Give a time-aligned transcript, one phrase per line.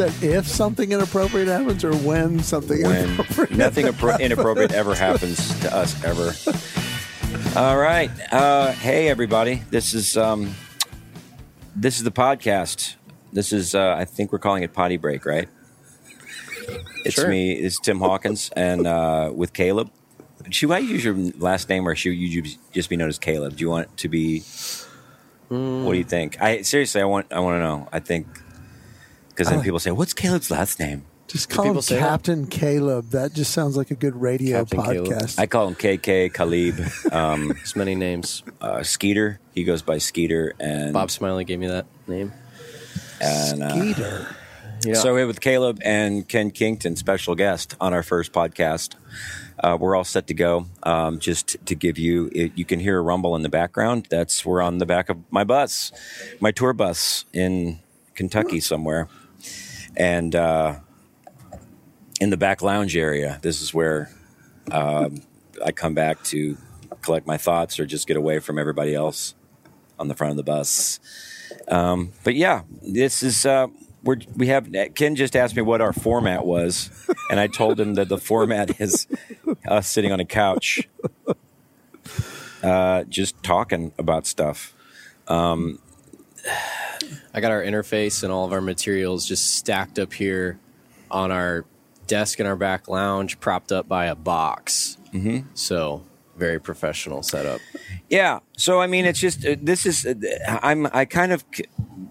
[0.00, 4.32] that if something inappropriate happens or when something when inappropriate nothing appro- happens?
[4.32, 6.32] inappropriate ever happens to us ever.
[7.58, 10.54] All right, uh, hey everybody, this is um,
[11.76, 12.94] this is the podcast.
[13.32, 15.48] This is uh, I think we're calling it Potty Break, right?
[17.04, 17.28] It's Sure.
[17.28, 17.52] me.
[17.52, 19.90] It's Tim Hawkins, and uh, with Caleb.
[20.50, 22.42] Should I use your last name, or should you
[22.72, 23.56] just be known as Caleb?
[23.56, 24.40] Do you want it to be?
[25.48, 26.40] What do you think?
[26.40, 27.88] I seriously, I want, I want to know.
[27.92, 28.26] I think
[29.40, 32.00] because then like- people say, "What's Caleb's last name?" Just call him people say that?
[32.08, 33.10] Captain Caleb.
[33.10, 35.06] That just sounds like a good radio Captain Caleb.
[35.06, 35.38] podcast.
[35.38, 37.12] I call him KK Khalib.
[37.12, 38.42] Um, There's many names.
[38.60, 39.38] uh, Skeeter.
[39.54, 42.32] He goes by Skeeter, and Bob Smiley gave me that name.
[43.20, 44.36] And, uh, Skeeter.
[44.84, 44.94] Yeah.
[44.94, 48.94] So we're with Caleb and Ken Kington, special guest on our first podcast.
[49.62, 50.66] Uh, we're all set to go.
[50.82, 54.06] Um, just to give you, it, you can hear a rumble in the background.
[54.10, 55.92] That's we're on the back of my bus,
[56.40, 57.78] my tour bus in
[58.14, 59.08] Kentucky somewhere,
[60.00, 60.76] and uh,
[62.20, 63.38] in the back lounge area.
[63.42, 64.10] This is where
[64.72, 65.22] um,
[65.62, 66.56] I come back to
[67.02, 69.34] collect my thoughts or just get away from everybody else
[69.98, 71.00] on the front of the bus.
[71.68, 73.66] Um, but yeah, this is uh,
[74.02, 74.68] we're, we have.
[74.94, 76.90] Ken just asked me what our format was,
[77.30, 79.06] and I told him that the format is
[79.68, 80.88] us sitting on a couch,
[82.62, 84.72] uh, just talking about stuff.
[87.32, 90.58] I got our interface and all of our materials just stacked up here
[91.10, 91.64] on our
[92.06, 94.96] desk in our back lounge, propped up by a box.
[95.14, 95.48] Mm-hmm.
[95.54, 96.02] So
[96.36, 97.60] very professional setup.
[98.08, 98.40] Yeah.
[98.56, 100.14] So I mean, it's just uh, this is uh,
[100.62, 101.64] I'm I kind of c-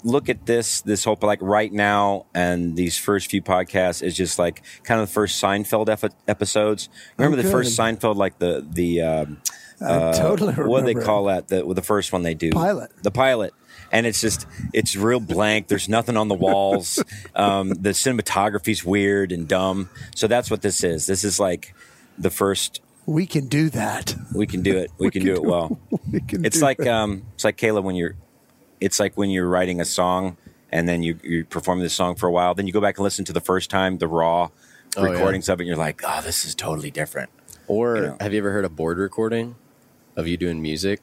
[0.04, 4.40] look at this this whole like right now and these first few podcasts is just
[4.40, 6.88] like kind of the first Seinfeld ep- episodes.
[7.18, 7.78] Remember Oh, the first.
[7.78, 9.42] Seinfeld like the the um,
[9.82, 10.70] I totally remember.
[10.70, 12.92] what do they call that the the first one they do Pilot.
[13.04, 13.54] the pilot.
[13.92, 15.68] And it's just, it's real blank.
[15.68, 17.04] There's nothing on the walls.
[17.36, 19.90] Um, the cinematography's weird and dumb.
[20.16, 21.06] So that's what this is.
[21.06, 21.74] This is like
[22.18, 24.14] the first, We can do that.
[24.36, 24.92] we can do it.
[24.98, 25.80] We, can, do it well.
[26.12, 26.88] We can It's do like that.
[26.90, 28.16] um, it's like Caleb when you're,
[28.82, 30.36] it's like when you're writing a song
[30.72, 33.04] and then you you're performing the song for a while, then you go back and
[33.04, 34.50] listen to the first time the raw
[34.98, 35.12] Oh, yeah.
[35.12, 37.30] recordings of it, and you're like, oh, this is totally different.
[37.68, 38.18] Or You know.
[38.20, 39.56] have you ever heard a board recording
[40.16, 41.00] of you doing music?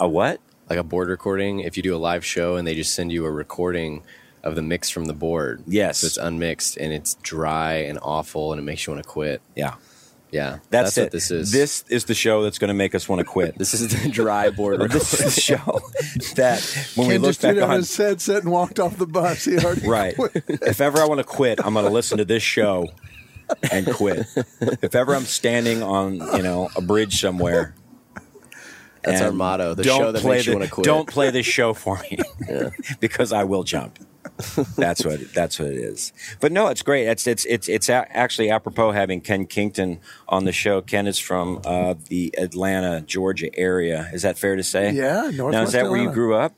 [0.00, 0.40] A what?
[0.68, 3.24] Like a board recording, if you do a live show and they just send you
[3.24, 4.02] a recording
[4.42, 5.62] of the mix from the board.
[5.66, 5.98] Yes.
[5.98, 9.42] So it's unmixed and it's dry and awful and it makes you want to quit.
[9.54, 9.74] Yeah,
[10.30, 10.58] Yeah.
[10.70, 11.12] that's, what it.
[11.12, 11.52] this is.
[11.52, 13.56] This is the show that's going to make us want to quit.
[13.58, 14.98] this is the dry board recording.
[14.98, 15.80] this is the show
[16.34, 19.44] that when we Ken look back on his headset and walked off the bus.
[19.44, 20.14] He already right
[20.48, 22.88] if ever i want to quit i'm going to listen to this show
[23.70, 24.26] and quit
[24.82, 27.74] if ever i'm standing on you know a bridge somewhere
[29.06, 29.74] That's our motto.
[29.74, 30.84] The don't show that play makes you want to quit.
[30.84, 32.18] don't play this show for me
[33.00, 33.98] because i will jump
[34.76, 38.06] that's what that's what it is but no it's great it's it's it's it's a-
[38.16, 43.48] actually apropos having ken kington on the show ken is from uh, the atlanta georgia
[43.58, 46.52] area is that fair to say Yeah, now is Northwest that where you grew up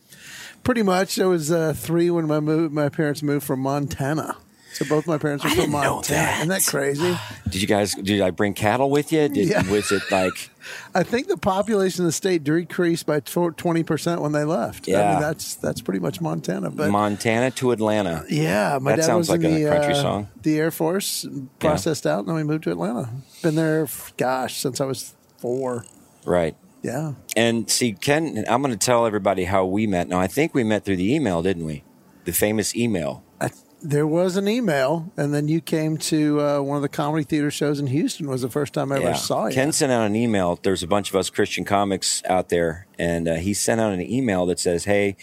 [0.64, 1.19] Pretty much.
[1.19, 4.37] I was uh, three when my move, my parents moved from Montana.
[4.78, 6.19] So both my parents were I from didn't know Montana.
[6.21, 6.37] that.
[6.39, 7.16] Isn't that crazy?
[7.49, 9.69] did you guys did i bring cattle with you did Yeah.
[9.69, 10.50] was it like
[10.94, 14.87] I think the population of the state decreased by twenty percent when they left.
[14.88, 15.11] I Yeah.
[15.12, 16.71] mean, that's that's pretty much Montana.
[16.71, 18.25] But Montana to Atlanta.
[18.28, 20.28] yeah, my That dad sounds was like in a the, country uh, song.
[20.43, 21.27] The Air Force
[21.59, 23.09] processed out, and then we moved to Atlanta.
[23.43, 23.87] Been there,
[24.19, 25.87] gosh, since I was four.
[26.27, 26.55] Right.
[26.83, 30.06] Yeah, And see, Ken, I'm going to tell everybody how we met.
[30.06, 31.83] Now, I think we met through the email, didn't we?
[32.25, 33.25] The famous email.
[33.41, 33.50] I,
[33.81, 37.50] there was an email, and then you came to uh, one of the comedy theater
[37.50, 38.28] shows in Houston.
[38.28, 39.55] Was the first time I ever saw you.
[39.55, 40.59] Ken sent out an email.
[40.62, 44.00] There's a bunch of us Christian comics out there, and uh, he sent out an
[44.00, 45.17] email that says, "Hey,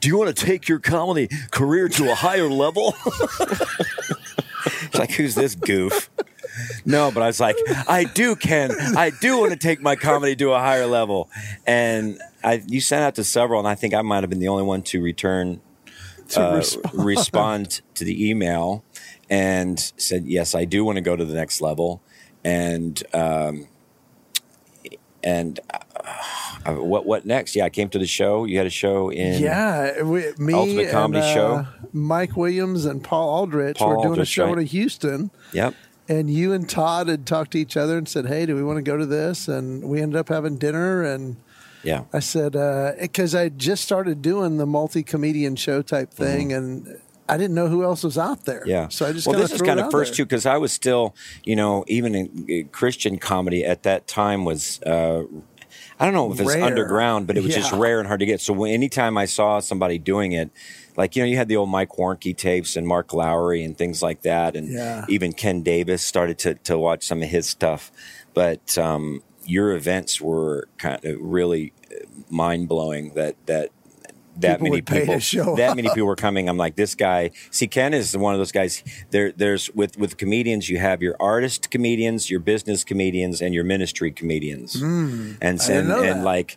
[0.00, 5.34] do you want to take your comedy career to a higher level?" it's like, who's
[5.34, 6.10] this goof?
[6.84, 7.56] No, but I was like,
[7.88, 8.72] I do, Ken.
[8.96, 11.30] I do want to take my comedy to a higher level.
[11.66, 14.48] And I, you sent out to several, and I think I might have been the
[14.48, 15.60] only one to return
[16.30, 17.04] To uh, respond.
[17.04, 18.84] respond to the email
[19.28, 22.02] and said, "Yes, I do want to go to the next level."
[22.44, 23.68] And um,
[25.22, 25.60] and
[26.66, 27.54] uh, what what next?
[27.56, 28.44] Yeah, I came to the show.
[28.44, 31.66] You had a show in Yeah, we, me Ultimate and, Comedy uh, Show.
[31.92, 34.58] Mike Williams and Paul Aldrich Paul were doing Aldrich, a show right.
[34.58, 35.74] in Houston, Yep.
[36.08, 38.76] and you and Todd had talked to each other and said, "Hey, do we want
[38.76, 41.36] to go to this?" And we ended up having dinner, and
[41.82, 42.04] Yeah.
[42.12, 42.52] I said
[43.00, 47.68] because I just started doing the multi comedian show type thing, and I didn't know
[47.68, 48.60] who else was out there.
[48.60, 48.68] Mm-hmm.
[48.70, 48.88] Yeah.
[48.88, 50.16] so I just well, this is kind of first there.
[50.18, 54.44] too because I was still, you know, even in uh, Christian comedy at that time
[54.44, 54.80] was.
[54.82, 55.24] Uh,
[55.98, 58.40] I don't know if it's underground, but it was just rare and hard to get.
[58.40, 60.50] So anytime I saw somebody doing it,
[60.96, 64.02] like you know you had the old Mike Warnke tapes and Mark Lowry and things
[64.02, 65.04] like that, and Yeah.
[65.10, 67.92] even Ken Davis started to to watch some of his stuff.
[68.32, 71.72] But um, your events were kind of really
[72.30, 73.14] mind blowing.
[73.14, 73.70] That that.
[74.36, 76.48] That People many would pay to people, that many people were coming.
[76.48, 77.32] I'm like, this guy.
[77.50, 78.82] See, Ken is one of those guys.
[79.10, 83.64] There, there's with with comedians, you have your artist comedians, your business comedians, and your
[83.64, 84.80] ministry comedians.
[84.80, 86.24] Hmm, and didn't and, and that.
[86.24, 86.56] like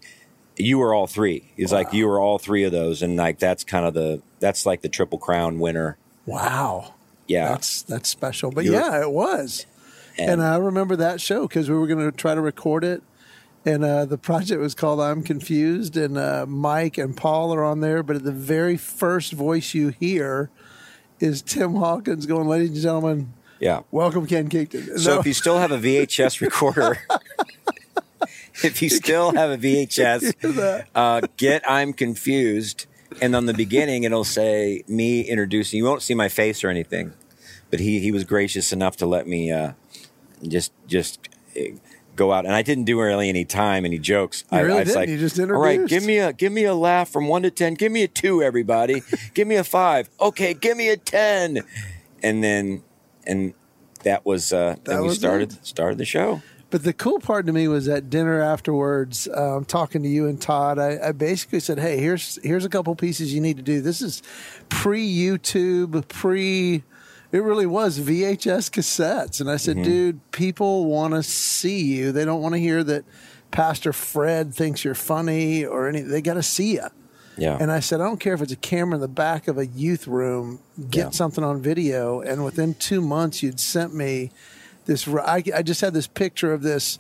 [0.55, 1.51] you were all three.
[1.57, 4.65] It's like you were all three of those, and like that's kind of the that's
[4.65, 5.97] like the triple crown winner.
[6.25, 6.93] Wow.
[7.27, 8.51] Yeah, That's that's special.
[8.51, 9.65] But You're- yeah, it was.
[10.17, 13.01] And- And, I remember that show because we were going to try to record it.
[13.65, 15.95] And uh, the project was called I'm Confused.
[15.97, 18.03] And uh, Mike and Paul are on there.
[18.03, 20.49] But the very first voice you hear
[21.19, 23.81] is Tim Hawkins going, Ladies and gentlemen, yeah.
[23.91, 24.97] welcome Ken Kington.
[24.99, 26.97] So No, if you still have a VHS recorder,
[28.63, 32.85] if you still have a VHS, uh, get I'm confused,
[33.21, 35.77] and on the beginning it'll say me introducing.
[35.77, 37.13] You won't see my face or anything,
[37.71, 39.73] but he he was gracious enough to let me uh,
[40.47, 41.27] just just.
[41.57, 41.61] uh,
[42.15, 44.43] Go out, and I didn't do really any time, any jokes.
[44.51, 45.01] You I, really I was didn't.
[45.01, 45.55] like, You just introduced.
[45.57, 47.73] all right, introduced." give me a give me a laugh from one to ten.
[47.73, 49.01] Give me a two, everybody.
[49.33, 50.11] give me a five.
[50.21, 51.63] Okay, give me a ten,
[52.21, 52.83] and then
[53.25, 53.55] and
[54.03, 55.65] that was uh, That then we was started it.
[55.65, 56.43] started the show.
[56.69, 60.39] But the cool part to me was at dinner afterwards, um, talking to you and
[60.39, 60.77] Todd.
[60.77, 63.81] I, I basically said, "Hey, here's here's a couple pieces you need to do.
[63.81, 64.21] This is
[64.69, 66.83] pre YouTube, pre.
[67.33, 69.83] It really was VHS cassettes." And I said, Mm-hmm.
[69.83, 72.11] "Dude, people want to see you.
[72.13, 73.03] They don't want to hear that
[73.51, 76.09] Pastor Fred thinks you're funny or anything.
[76.09, 76.87] They got to see you."
[77.35, 77.57] Yeah.
[77.59, 79.65] And I said, I don't care if it's a camera in the back of a
[79.65, 80.59] youth room,
[80.91, 81.09] get Yeah.
[81.09, 82.21] something on video.
[82.21, 84.29] And within two months, you'd sent me
[84.85, 85.07] this.
[85.07, 86.99] I, I just had this picture of this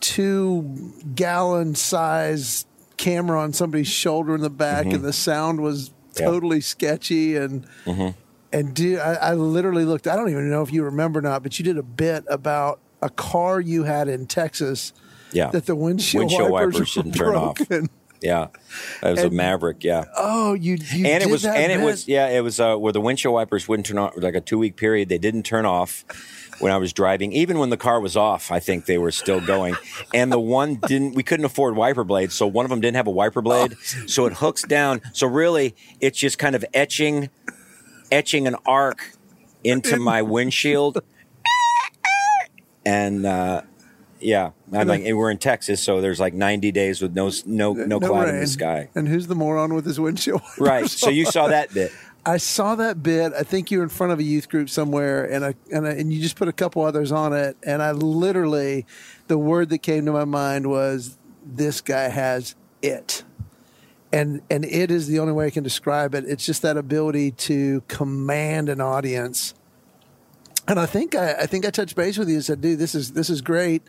[0.00, 2.66] two gallon size
[2.96, 6.22] camera on somebody's shoulder in the back, and the sound was Mm-hmm.
[6.22, 6.30] Yeah.
[6.30, 7.36] totally sketchy.
[7.36, 7.64] And
[8.52, 10.06] and dude, I, I literally looked.
[10.06, 12.80] I don't even know if you remember or not, but you did a bit about
[13.02, 14.92] a car you had in Texas
[15.32, 15.50] yeah.
[15.50, 17.58] that the windshield, Windshield wipers, wipers didn't turn off.
[18.20, 18.48] yeah.
[19.02, 19.84] It was a Maverick.
[19.84, 20.04] Yeah.
[20.16, 22.92] Oh, you, you and it was that and it was yeah it was uh, where
[22.92, 26.04] the windshield wipers wouldn't turn off like a two week period they didn't turn off
[26.58, 29.40] when I was driving even when the car was off I think they were still
[29.40, 29.76] going
[30.12, 33.06] and the one didn't we couldn't afford wiper blades so one of them didn't have
[33.06, 37.30] a wiper blade so it hooks down so really it's just kind of etching
[38.10, 39.12] etching an arc
[39.64, 41.02] into my windshield
[42.84, 43.62] and uh,
[44.20, 48.00] yeah I'm like we're in Texas so there's like 90 days with no no no,
[48.00, 50.42] cloud in the sky And who's the moron with his windshield?
[50.58, 51.92] right so you saw that bit
[52.26, 53.32] I saw that bit.
[53.32, 56.12] I think you're in front of a youth group somewhere, and I, and I, and
[56.12, 57.56] you just put a couple others on it.
[57.62, 58.84] And I literally,
[59.28, 63.22] the word that came to my mind was, "This guy has it."
[64.12, 66.24] And and it is the only way I can describe it.
[66.26, 69.54] It's just that ability to command an audience.
[70.66, 72.94] And I think I, I think I touched base with you and said, "Dude, this
[72.94, 73.82] is this is great.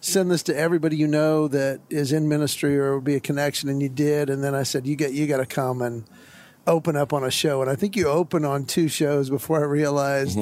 [0.00, 3.68] Send this to everybody you know that is in ministry or will be a connection."
[3.68, 4.30] And you did.
[4.30, 6.04] And then I said, "You got you got to come and
[6.66, 9.64] open up on a show." And I think you opened on two shows before I
[9.66, 10.38] realized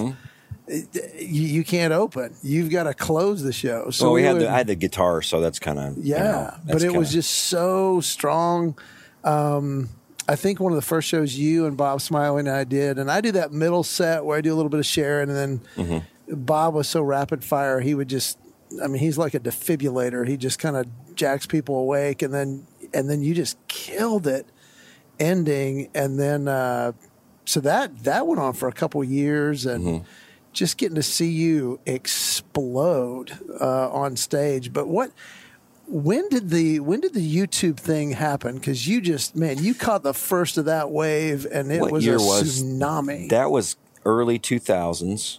[0.66, 2.34] it- you, you can't open.
[2.42, 3.90] You've got to close the show.
[3.90, 6.56] So well, we had would- the, I had the guitar, so that's kind of yeah,
[6.66, 8.76] but it was just so strong.
[9.24, 9.88] Um,
[10.28, 13.10] I think one of the first shows you and Bob Smiley and I did, and
[13.10, 15.60] I do that middle set where I do a little bit of sharing, and then
[15.76, 15.98] Mm-hmm.
[16.44, 18.38] Bob was so rapid fire, he would just,
[18.82, 20.26] I mean, he's like a defibrillator.
[20.26, 24.46] He just kind of jacks people awake, and then and then you just killed it,
[25.20, 26.92] ending, and then uh,
[27.44, 30.04] so that that went on for a couple years, and Mm-hmm.
[30.54, 34.72] just getting to see you explode uh, on stage.
[34.72, 35.10] But what?
[35.86, 38.56] When did the when did the YouTube thing happen?
[38.56, 42.06] Because you just man, you caught the first of that wave, and it What was
[42.06, 43.28] a was tsunami.
[43.28, 43.76] that was
[44.06, 45.38] early 2000s,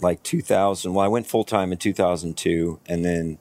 [0.00, 0.94] like 2000.
[0.94, 3.38] Well, I went full time in 2002, and then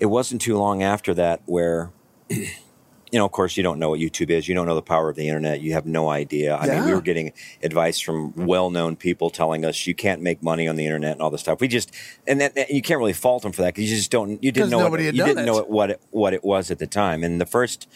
[0.00, 1.90] it wasn't too long after that where.
[3.12, 4.48] You know, of course, you don't know what YouTube is.
[4.48, 5.60] You don't know the power of the internet.
[5.60, 6.56] You have no idea.
[6.56, 6.94] I mean, we Yeah.
[6.96, 7.32] were getting
[7.62, 11.30] advice from well-known people telling us you can't make money on the internet and all
[11.30, 11.60] this stuff.
[11.60, 11.92] We just,
[12.26, 14.42] and that, that- you can't really fault them for that because you just don't.
[14.42, 14.80] You didn't know.
[14.80, 15.46] nobody it, you didn't it.
[15.46, 17.22] know it, what it, what it was at the time.
[17.22, 17.86] And the first,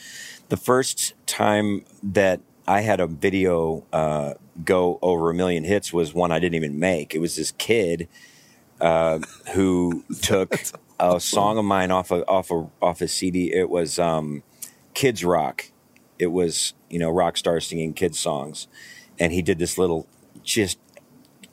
[0.49, 6.15] the first time that I had a video uh, go over a million hits was
[6.15, 7.17] one I didn't even make.
[7.17, 8.07] It was this kid
[8.81, 9.19] uh,
[9.55, 10.55] who took
[11.01, 13.53] a song of mine off a off a off a CD.
[13.53, 14.45] It was um,
[15.01, 15.71] Kids Rock.
[16.19, 18.69] It was you know rock stars singing kids songs,
[19.19, 20.07] and he did this little
[20.43, 20.79] just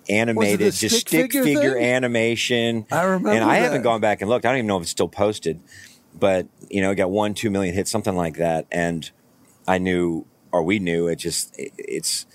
[0.10, 2.86] animated, the just stick stick figure figure, animation.
[2.92, 3.64] I remember and I that.
[3.64, 4.46] haven't gone back and looked.
[4.46, 5.62] I don't even know if it's still posted,
[6.14, 9.10] but you know, it got one, two million hits, something like that, and
[9.66, 11.08] I knew or we knew.
[11.08, 12.26] It just it, it's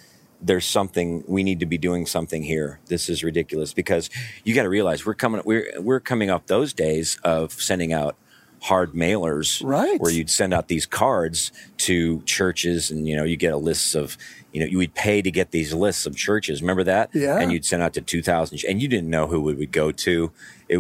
[0.40, 2.80] there's something we need to be doing something here.
[2.86, 4.08] This is ridiculous because
[4.44, 8.16] you got to realize we're coming we're we're coming off those days of sending out
[8.62, 10.00] hard mailers Right.
[10.00, 13.94] where you'd send out these cards to churches and you know you get a list
[13.96, 14.16] of
[14.52, 16.62] you know you would pay to get these lists of churches.
[16.62, 17.10] Remember that?
[17.12, 17.38] Yeah.
[17.40, 20.30] and you'd send out to 2000 and you didn't know who it would go to.
[20.68, 20.78] It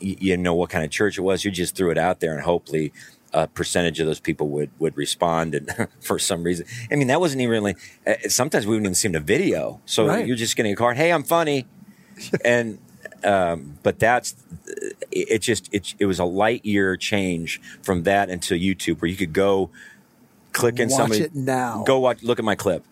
[0.00, 1.44] you you didn't know what kind of church it was.
[1.44, 2.92] You just threw it out there and hopefully
[3.32, 6.66] a percentage of those people would would respond and for some reason.
[6.92, 7.76] I mean that wasn't even really
[8.06, 9.80] uh, sometimes we wouldn't even send a video.
[9.86, 10.26] So Right.
[10.26, 11.66] you're just getting a card hey i'm funny.
[12.44, 12.78] And
[13.24, 14.34] um, but that's
[15.10, 19.10] it, it just it, it was a light year change from that until youtube where
[19.10, 19.70] you could go
[20.52, 21.84] click in Watch somebody it now.
[21.86, 22.84] go watch look at my clip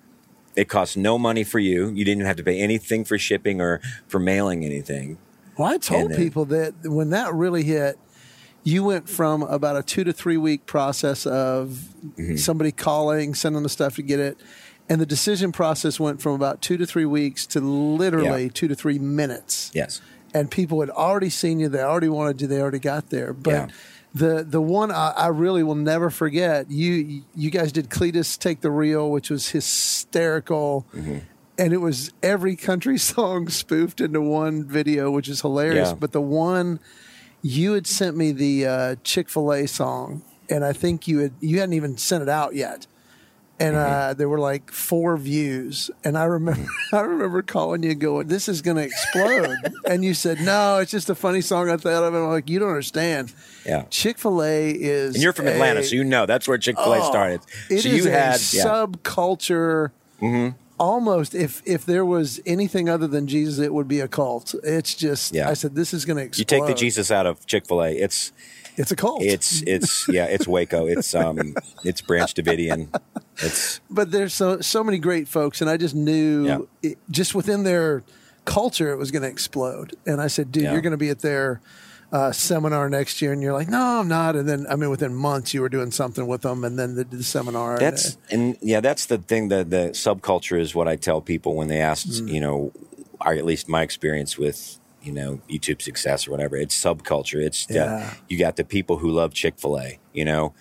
[0.56, 3.80] it costs no money for you you didn't have to pay anything for shipping or
[4.08, 5.18] for mailing anything
[5.56, 7.98] Well, I told then- people that when that really hit,
[8.64, 11.84] you went from about a two to three week process of
[12.16, 12.36] Mm-hmm.
[12.36, 14.38] somebody calling, sending the stuff to get it.
[14.88, 18.50] And the decision process went from about two to three weeks to literally Yeah.
[18.54, 19.70] two to three minutes.
[19.74, 20.00] yes
[20.34, 23.32] And people had already seen you, they already wanted you, they already got there.
[23.32, 23.66] But Yeah.
[24.14, 28.60] the the one I, I really will never forget, you you guys did Cletus Take
[28.60, 30.86] the Reel, which was hysterical.
[30.94, 31.18] Mm-hmm.
[31.58, 35.88] And it was every country song spoofed into one video, which is hilarious.
[35.88, 35.94] Yeah.
[35.94, 36.78] But the one
[37.42, 41.32] you had sent me the uh, Chick Fil A song, and I think you had
[41.40, 42.86] you hadn't even sent it out yet.
[43.60, 43.92] And Mm-hmm.
[44.10, 48.48] uh, there were like four views, and I remember I remember calling you, going, "This
[48.48, 52.04] is going to explode," and you said, "No, it's just a funny song I thought
[52.04, 53.32] of." And I'm like, "You don't understand."
[53.66, 57.00] yeah Chick Fil A is, and you're from atlanta so you know that's where chick-fil-a
[57.00, 58.64] Oh, started It so is you a had yeah.
[58.64, 58.92] Mm-hmm.
[58.94, 59.90] subculture.
[60.78, 64.54] Almost, if if there was anything other than Jesus, it would be a cult.
[64.62, 65.50] It's just, Yeah.
[65.50, 66.38] I said, this is going to explode.
[66.40, 68.30] you take the jesus out of chick-fil-a it's
[68.78, 69.22] It's a cult.
[69.22, 71.54] it's it's yeah it's waco it's um
[71.84, 72.88] it's branch davidian
[73.38, 76.58] it's but there's so so many great folks, and I just knew Yeah.
[76.82, 78.02] it, just within their
[78.44, 79.94] culture it was going to explode.
[80.06, 80.72] And I said, "Dude, Yeah.
[80.72, 81.60] you're going to be at their
[82.12, 85.14] uh, seminar next year," and you're like, "No, I'm not." And then I mean, within
[85.14, 87.72] months, you were doing something with them, and then the, the seminar.
[87.74, 89.48] and, That's uh, and yeah, that's the thing.
[89.48, 92.32] The the subculture is what I tell people when they ask, Mm.
[92.32, 92.72] you know,
[93.20, 94.78] or at least my experience with
[95.08, 96.56] you know YouTube success or whatever.
[96.56, 97.40] It's subculture.
[97.48, 98.14] It's the- Yeah.
[98.28, 99.98] you got the people who love Chick Fil A.
[100.12, 100.52] You know,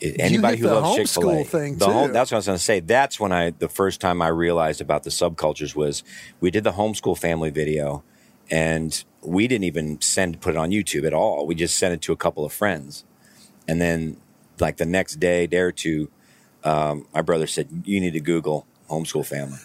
[0.00, 1.44] anybody who loves Chick Fil A.
[1.44, 2.12] thing, the too.
[2.12, 2.80] that's what I was going to say.
[2.80, 6.02] That's when I the first time I realized about the subcultures was
[6.40, 8.04] we did the homeschool family video,
[8.50, 11.46] and we didn't even send put it on YouTube at all.
[11.46, 13.04] We just sent it to a couple of friends,
[13.66, 14.16] and then
[14.60, 16.08] like the next day, day or two,
[16.64, 19.58] um, my brother said, "You need to Google homeschool family,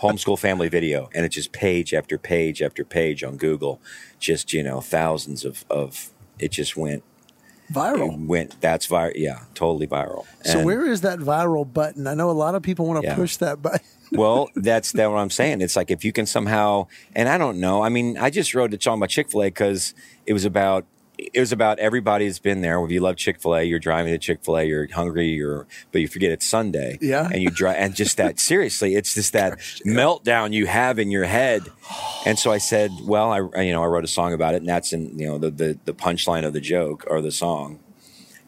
[0.00, 3.80] homeschool family video," and it's just page after page after page on Google,
[4.18, 7.02] just you know thousands of of it just went
[7.72, 8.26] viral.
[8.26, 10.24] went that's viral, yeah, totally viral.
[10.44, 12.06] So And- where is that viral button?
[12.06, 13.14] I know a lot of people want to Yeah.
[13.14, 13.80] push that button.
[14.12, 15.60] well, that's that what I'm saying.
[15.60, 16.86] It's like if you can somehow,
[17.16, 17.82] and I don't know.
[17.82, 19.94] I mean, I just wrote a song about Chick Fil A because
[20.26, 20.84] it was about
[21.16, 22.82] it was about everybody that's been there.
[22.84, 25.66] If you love Chick Fil A, you're driving to Chick Fil A, you're hungry, you're
[25.92, 27.28] but you forget it's Sunday, Yeah.
[27.32, 31.24] and you drive, and just that seriously, it's just that meltdown you have in your
[31.24, 31.62] head.
[32.26, 34.68] And so I said, well, I you know I wrote a song about it, and
[34.68, 37.80] that's in you know the the, the punchline of the joke or the song,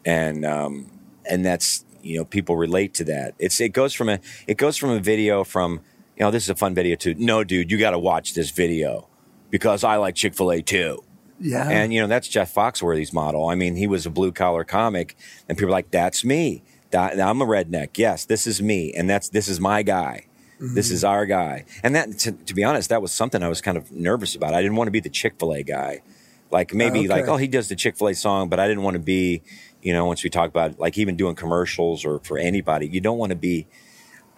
[0.03, 0.89] and um,
[1.29, 3.35] and that's you know people relate to that.
[3.37, 5.81] It's it goes from a it goes from a video from
[6.17, 8.49] you know this is a fun video to no dude you got to watch this
[8.49, 9.07] video
[9.51, 11.03] because I like Chick Fil A too.
[11.39, 11.69] Yeah.
[11.69, 13.47] And you know that's Jeff Foxworthy's model.
[13.47, 15.15] I mean, he was a blue collar comic,
[15.47, 16.63] and people are like, "That's me.
[16.93, 17.97] I'm a redneck.
[17.97, 20.25] Yes, this is me, and that's this is my guy.
[20.59, 21.11] This is mm-hmm.
[21.11, 23.91] our guy." And that, to, to be honest, that was something I was kind of
[23.91, 24.53] nervous about.
[24.53, 26.01] I didn't want to be the Chick Fil A guy.
[26.49, 27.09] Like maybe oh, Okay.
[27.09, 29.43] like, oh, he does the Chick Fil A song, but I didn't want to be,
[29.81, 33.17] you know, once we talk about like even doing commercials or for anybody, you don't
[33.17, 33.67] want to be.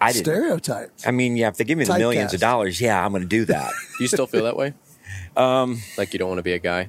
[0.02, 0.24] I didn't.
[0.24, 1.06] Stereotypes.
[1.06, 2.34] I mean, yeah, if they give me the millions Typecast.
[2.34, 3.70] of dollars, yeah, I'm going to do that.
[3.98, 4.74] Do you still feel that way?
[5.36, 6.88] Um, like you don't want to be a guy,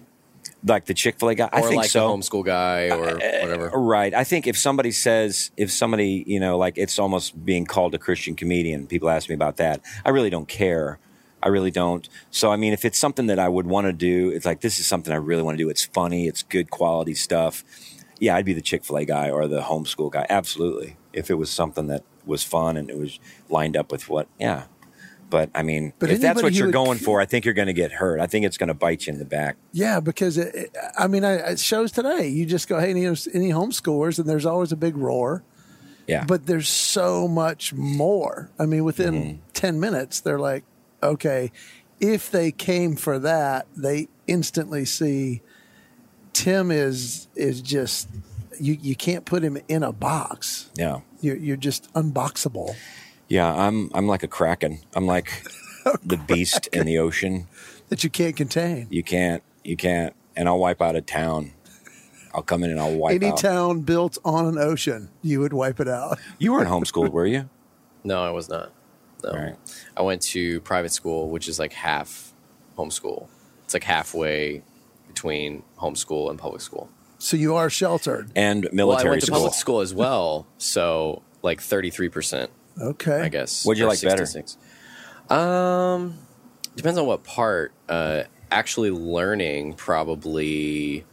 [0.66, 2.08] like the Chick Fil A guy, I think like so.
[2.08, 3.70] the homeschool guy, or whatever.
[3.70, 4.14] Right.
[4.14, 7.98] I think if somebody says, if somebody, you know, like it's almost being called a
[7.98, 9.82] Christian comedian, people ask me about that.
[10.06, 11.00] I really don't care.
[11.44, 12.08] I really don't.
[12.30, 14.78] So, I mean, if it's something that I would want to do, it's like, this
[14.78, 15.70] is something I really want to do.
[15.70, 17.64] It's funny, it's good quality stuff.
[18.20, 20.28] Yeah, I'd be the Chick fil A guy or the homeschool guy.
[20.30, 20.98] Absolutely.
[21.14, 24.66] If it was something that was fun and it was lined up with what, yeah.
[25.32, 27.66] But I mean, But if that's what you're would- going for, I think you're going
[27.68, 28.20] to get hurt.
[28.20, 29.56] I think it's going to bite you in the back.
[29.72, 32.28] Yeah, because it, it- I mean, I, it shows today.
[32.28, 35.42] You just go, hey, any, any homeschoolers, and there's always a big roar.
[36.08, 36.26] Yeah.
[36.26, 38.52] But there's so much more.
[38.60, 39.38] I mean, within Mm-hmm.
[39.54, 40.64] 10 minutes, they're like,
[41.02, 41.52] okay,
[42.00, 45.42] if they came for that, they instantly see
[46.34, 48.08] Tim is is just
[48.60, 50.70] you you can't put him in a box.
[50.76, 51.02] yeah.
[51.22, 52.76] You're, you're just unboxable.
[53.32, 54.80] Yeah, I'm I'm like a kraken.
[54.94, 55.44] I'm like
[56.04, 57.48] the beast in the ocean.
[57.88, 58.88] that you can't contain.
[58.90, 61.54] You can't you can't and I'll wipe out a town.
[62.34, 63.38] I'll come in and I'll wipe Any out.
[63.38, 66.20] town built on an ocean, you would wipe it out.
[66.40, 67.50] You weren't homeschooled, were you?
[68.04, 68.72] No, I was not.
[69.24, 69.30] No.
[69.32, 69.56] All right.
[69.96, 72.34] I went to private school, which is like half
[72.78, 73.28] homeschool.
[73.64, 74.64] It's like halfway
[75.08, 76.90] between homeschool and public school.
[77.20, 78.32] So you are sheltered.
[78.36, 79.38] And Well, I military went to school.
[79.40, 82.50] public school as well, so like thirty three percent,
[82.82, 83.22] Okay.
[83.22, 83.66] I guess.
[83.66, 84.26] What'd you or like better?
[84.26, 84.58] 66.
[85.30, 86.18] Um,
[86.76, 87.72] depends on what part.
[87.88, 91.06] Uh, actually, learning probably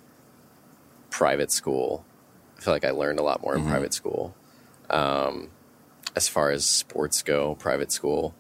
[1.11, 2.05] private school.
[2.57, 3.71] I feel like I learned a lot more in Mm-hmm.
[3.71, 4.35] private school.
[4.91, 5.51] Um,
[6.17, 8.35] as far as sports go, private school.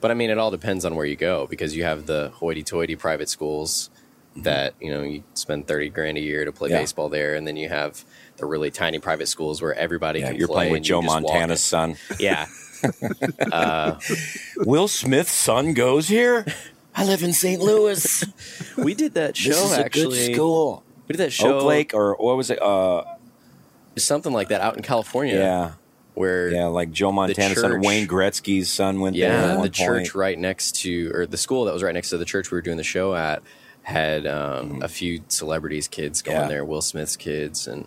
[0.00, 2.96] But I mean, it all depends on where you go because you have the hoity-toity
[2.96, 3.90] private schools
[4.36, 6.74] that you know you spend thirty grand a year to play Mm-hmm.
[6.76, 6.80] Yeah.
[6.82, 8.04] baseball there, and then you have
[8.40, 11.96] the really tiny private schools where everybody Yeah, you're play playing with Joe Montana's son.
[12.18, 12.46] Yeah,
[14.56, 16.46] Will Smith's son goes here?
[16.94, 17.60] I live in St.
[17.60, 18.24] Louis.
[18.76, 20.26] we did that show this is a actually.
[20.26, 20.82] good school.
[21.06, 22.60] We did that show, Oak Lake or what was it?
[22.62, 23.04] Uh,
[23.96, 25.34] something like that out in California.
[25.34, 25.72] yeah,
[26.14, 29.30] where yeah, like Joe Montana's son, Wayne Gretzky's son went there.
[29.30, 29.74] Yeah, at one the point.
[29.74, 32.56] church right next to, or the school that was right next to the church we
[32.56, 33.42] were doing the show at,
[33.82, 36.36] had um, a few celebrities' kids going.
[36.36, 36.48] Yeah.
[36.48, 37.86] there, Will Smith's kids, and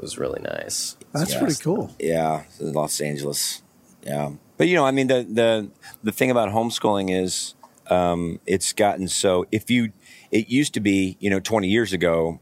[0.00, 0.96] was really nice.
[1.12, 1.38] That's Yes.
[1.40, 1.94] pretty cool.
[1.98, 3.62] Yeah, in Los Angeles.
[4.02, 5.68] Yeah, but you know, I mean, the the
[6.02, 7.54] the thing about homeschooling is
[7.90, 9.46] um, it's gotten so.
[9.50, 9.92] If you,
[10.30, 12.40] it used to be, you know, twenty years ago,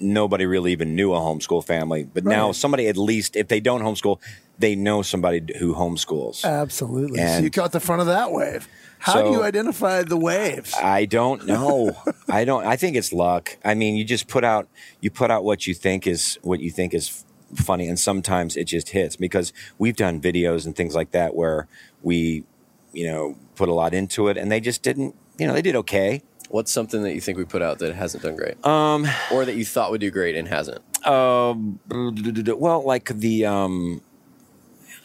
[0.00, 2.04] nobody really even knew a homeschool family.
[2.04, 4.20] But now, somebody at least, if they don't homeschool,
[4.58, 6.44] they know somebody who homeschools.
[6.44, 7.18] Absolutely.
[7.18, 8.68] so you caught the front of that wave.
[8.98, 10.74] How So- do you identify the waves?
[10.74, 11.96] I don't know.
[12.28, 12.64] I don't.
[12.66, 13.56] I think it's luck.
[13.64, 14.68] I mean, you just put out
[15.00, 17.24] you put out what you think is what you think is
[17.54, 21.68] funny, and sometimes it just hits because we've done videos and things like that where
[22.02, 22.44] we,
[22.92, 25.14] you know, put a lot into it, and they just didn't.
[25.38, 26.22] You know, they did okay.
[26.48, 29.06] What's something that you think we put out that hasn't done great, Um.
[29.32, 30.80] or that you thought would do great and hasn't?
[31.06, 31.78] Um.
[31.90, 34.00] Well, like the um.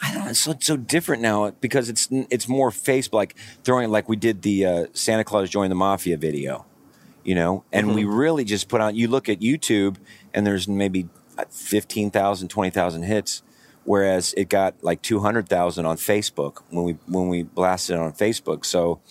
[0.02, 0.32] I don't know.
[0.32, 4.16] It's so, it's so different now because it's it's more face like throwing like we
[4.16, 6.66] did the uh, Santa Claus join the mafia video,
[7.24, 8.16] you know, and we mm-hmm.
[8.16, 8.96] really just put on.
[8.96, 9.98] You look at YouTube
[10.34, 13.44] and there's maybe uh, 15,000, 20,000 hits,
[13.84, 18.00] whereas it got like two hundred thousand on Facebook when we when we blasted it
[18.00, 18.66] on Facebook.
[18.66, 19.02] So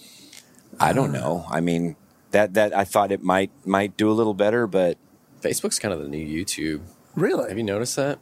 [0.80, 1.20] I don't ah.
[1.20, 1.46] know.
[1.48, 1.94] I mean
[2.32, 4.98] that that I thought it might might do a little better, but
[5.40, 6.82] Facebook's kind of the new YouTube.
[7.14, 7.48] really?
[7.48, 8.18] Have you noticed that?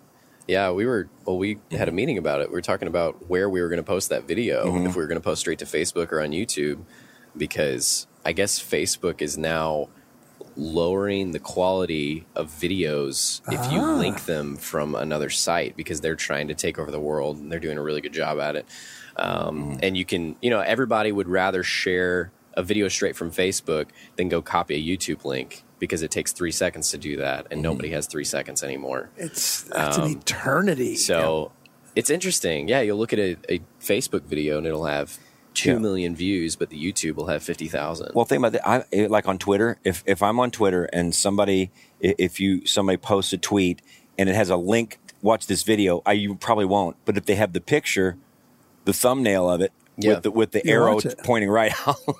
[0.48, 1.08] Yeah, we were.
[1.26, 2.48] Well, we had a meeting about it.
[2.48, 4.87] We were talking about where we were going to post that video, Mm-hmm.
[4.87, 6.80] if we were going to post straight to Facebook or on YouTube,
[7.37, 9.88] because I guess Facebook is now
[10.56, 13.94] lowering the quality of videos if you Ah.
[13.96, 17.61] link them from another site because they're trying to take over the world and they're
[17.61, 18.66] doing a really good job at it.
[19.16, 23.87] Um, And you can, you know, everybody would rather share a video straight from Facebook
[24.16, 27.62] than go copy a YouTube link because it takes three seconds to do that, and
[27.62, 29.10] nobody has three seconds anymore.
[29.16, 30.92] It's that's an eternity.
[30.92, 31.52] Um, So
[31.94, 32.68] it's interesting.
[32.68, 35.18] Yeah, you'll look at a, a Facebook video and it'll have
[35.54, 35.78] two Yeah.
[35.78, 38.12] million views, but the YouTube will have fifty thousand.
[38.14, 38.68] Well, think about that.
[38.68, 39.78] I like on Twitter.
[39.84, 43.82] If if I'm on Twitter and somebody, if you somebody posts a tweet
[44.18, 46.02] and it has a link, watch this video.
[46.06, 46.96] I you probably won't.
[47.04, 48.16] But if they have the picture,
[48.84, 50.14] the thumbnail of it Yeah.
[50.14, 52.18] with the with the You arrow pointing right, I'll,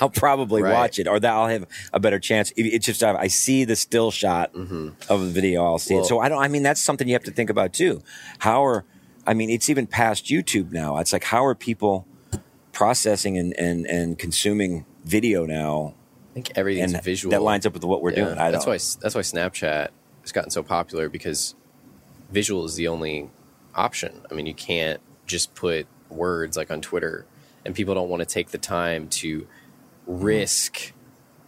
[0.00, 0.72] I'll probably Right.
[0.72, 2.52] watch it, or that I'll have a better chance.
[2.56, 5.64] If It's just I see the still shot of the video.
[5.64, 5.96] I'll see Mm-hmm.
[5.96, 6.08] Well- it.
[6.08, 6.42] So I don't.
[6.42, 8.02] I mean, that's something you have to think about too.
[8.38, 8.84] How are
[9.26, 10.98] I mean, it's even past YouTube now.
[10.98, 12.06] It's like how are people
[12.72, 15.94] processing and and, and consuming video now?
[16.30, 17.30] I think everything's and visual.
[17.32, 18.38] that lines up with what we're Yeah, doing.
[18.38, 18.72] I that's don't.
[18.74, 19.88] why that's why Snapchat
[20.22, 21.54] has gotten so popular because
[22.30, 23.30] visual is the only
[23.74, 24.22] option.
[24.30, 27.26] I mean, you can't just put words like on Twitter,
[27.64, 29.46] and people don't want to take the time to
[30.06, 30.92] risk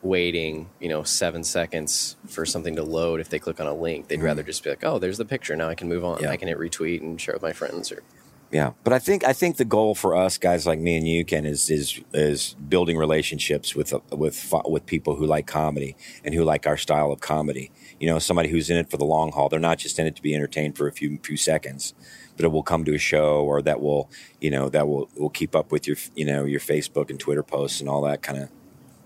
[0.02, 4.08] waiting, you know, seven seconds for something to load if they click on a link.
[4.08, 4.24] They'd mm-hmm.
[4.24, 5.56] rather just be like, "Oh, there's the picture.
[5.56, 6.20] Now I can move on.
[6.22, 6.30] Yeah.
[6.30, 8.02] I can hit retweet and share with my friends." Or
[8.50, 11.24] Yeah, but I think I think the goal for us guys like me and you,
[11.24, 16.44] Ken, is is is building relationships with with with people who like comedy and who
[16.44, 17.70] like our style of comedy.
[17.98, 19.48] You know, somebody who's in it for the long haul.
[19.48, 21.94] They're not just in it to be entertained for a few few seconds,
[22.40, 24.08] but it will come to a show or that will
[24.40, 27.42] you know that will will keep up with your you know your Facebook and Twitter
[27.42, 28.48] posts and all that kind of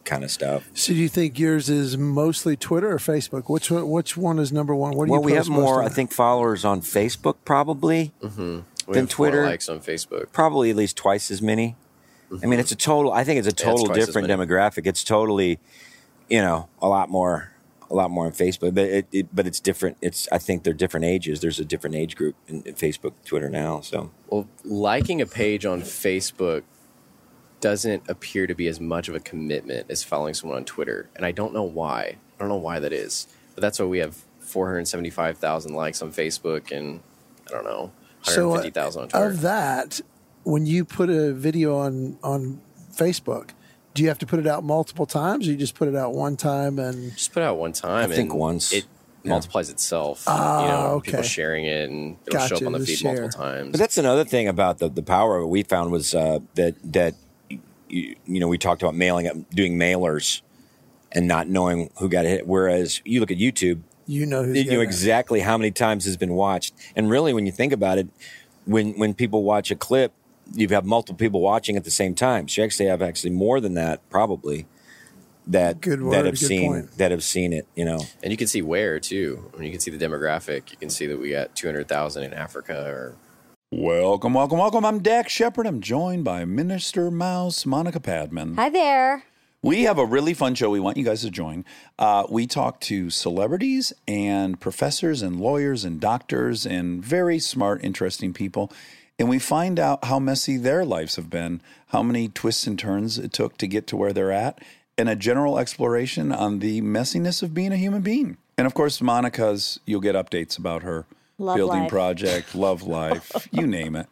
[0.04, 0.68] kind of stuff.
[0.74, 3.48] So do you think yours is mostly Twitter or Facebook?
[3.48, 4.92] Which one, which one is number one?
[4.96, 5.82] What do Well, you we have more.
[5.82, 8.12] I think, followers on Facebook probably.
[8.22, 8.40] Mm-hmm.
[8.86, 10.30] we Then have more Twitter- likes on Facebook.
[10.30, 11.74] probably at least twice as many.
[12.30, 12.60] I mean, mm-hmm.
[12.60, 13.12] it's a total.
[13.12, 14.86] I think it's a it's total twice as different demographic.
[14.86, 15.58] It's totally,
[16.28, 17.50] you know, a lot more,
[17.94, 19.96] a a lot more on Facebook, but it, it but it's different.
[20.02, 21.40] It's I think they're different ages.
[21.40, 23.80] There's a different age group in, in Facebook, Twitter now.
[23.80, 26.64] So Well, liking a page on Facebook
[27.60, 31.24] doesn't appear to be as much of a commitment as following someone on Twitter, and
[31.24, 32.16] I don't know why.
[32.36, 36.70] I don't know why that is, but that's why we have 475,000 likes on Facebook
[36.70, 37.00] and
[37.48, 39.26] I don't know So, uh, 150,000 on Twitter.
[39.26, 40.00] of that,
[40.42, 42.60] when you put a video on on
[42.92, 43.50] Facebook,
[43.94, 46.14] do you have to put it out multiple times, or you just put it out
[46.14, 48.10] one time and Just put it out one time.
[48.10, 48.72] I think and once.
[48.72, 48.84] It
[49.22, 49.30] Yeah.
[49.30, 50.24] multiplies itself.
[50.26, 51.12] Ah, you know, okay.
[51.12, 53.14] people sharing it and it'll show up on the the feed share.
[53.22, 53.70] multiple times.
[53.70, 56.74] But that's another thing about the, the power of it we found was uh, that
[56.92, 57.14] that
[57.88, 60.42] you, you know we talked about mailing up, doing mailers,
[61.12, 62.46] and not knowing who got hit.
[62.46, 64.82] Whereas you look at YouTube, you know who's you know getting it?
[64.82, 66.74] exactly how many times has been watched.
[66.94, 68.08] And really, when you think about it,
[68.66, 70.12] when when people watch a clip,
[70.52, 72.48] you have multiple people watching at the same time.
[72.48, 74.66] So you actually have actually more than that probably
[75.46, 76.98] that Good that have good seen point.
[76.98, 77.66] that have seen it.
[77.74, 79.50] You know, and you can see where too.
[79.54, 80.70] I mean, you can see the demographic.
[80.70, 83.16] You can see that we got 200,000 in Africa or
[83.76, 84.84] Welcome, welcome, welcome.
[84.84, 85.66] I'm Dax Shepard.
[85.66, 88.54] I'm joined by Minister Mouse Monica Padman.
[88.54, 89.24] Hi there.
[89.62, 91.64] We have a really fun show we want you guys to join.
[91.98, 98.32] Uh, we talk to celebrities and professors and lawyers and doctors and very smart, interesting
[98.32, 98.70] people.
[99.18, 103.18] And we find out how messy their lives have been, how many twists and turns
[103.18, 104.60] it took to get to where they're at,
[104.98, 108.36] and a general exploration on the messiness of being a human being.
[108.58, 111.06] And of course, Monica's, you'll get updates about her
[111.38, 111.90] Love building life.
[111.90, 114.06] project, love life, you name it.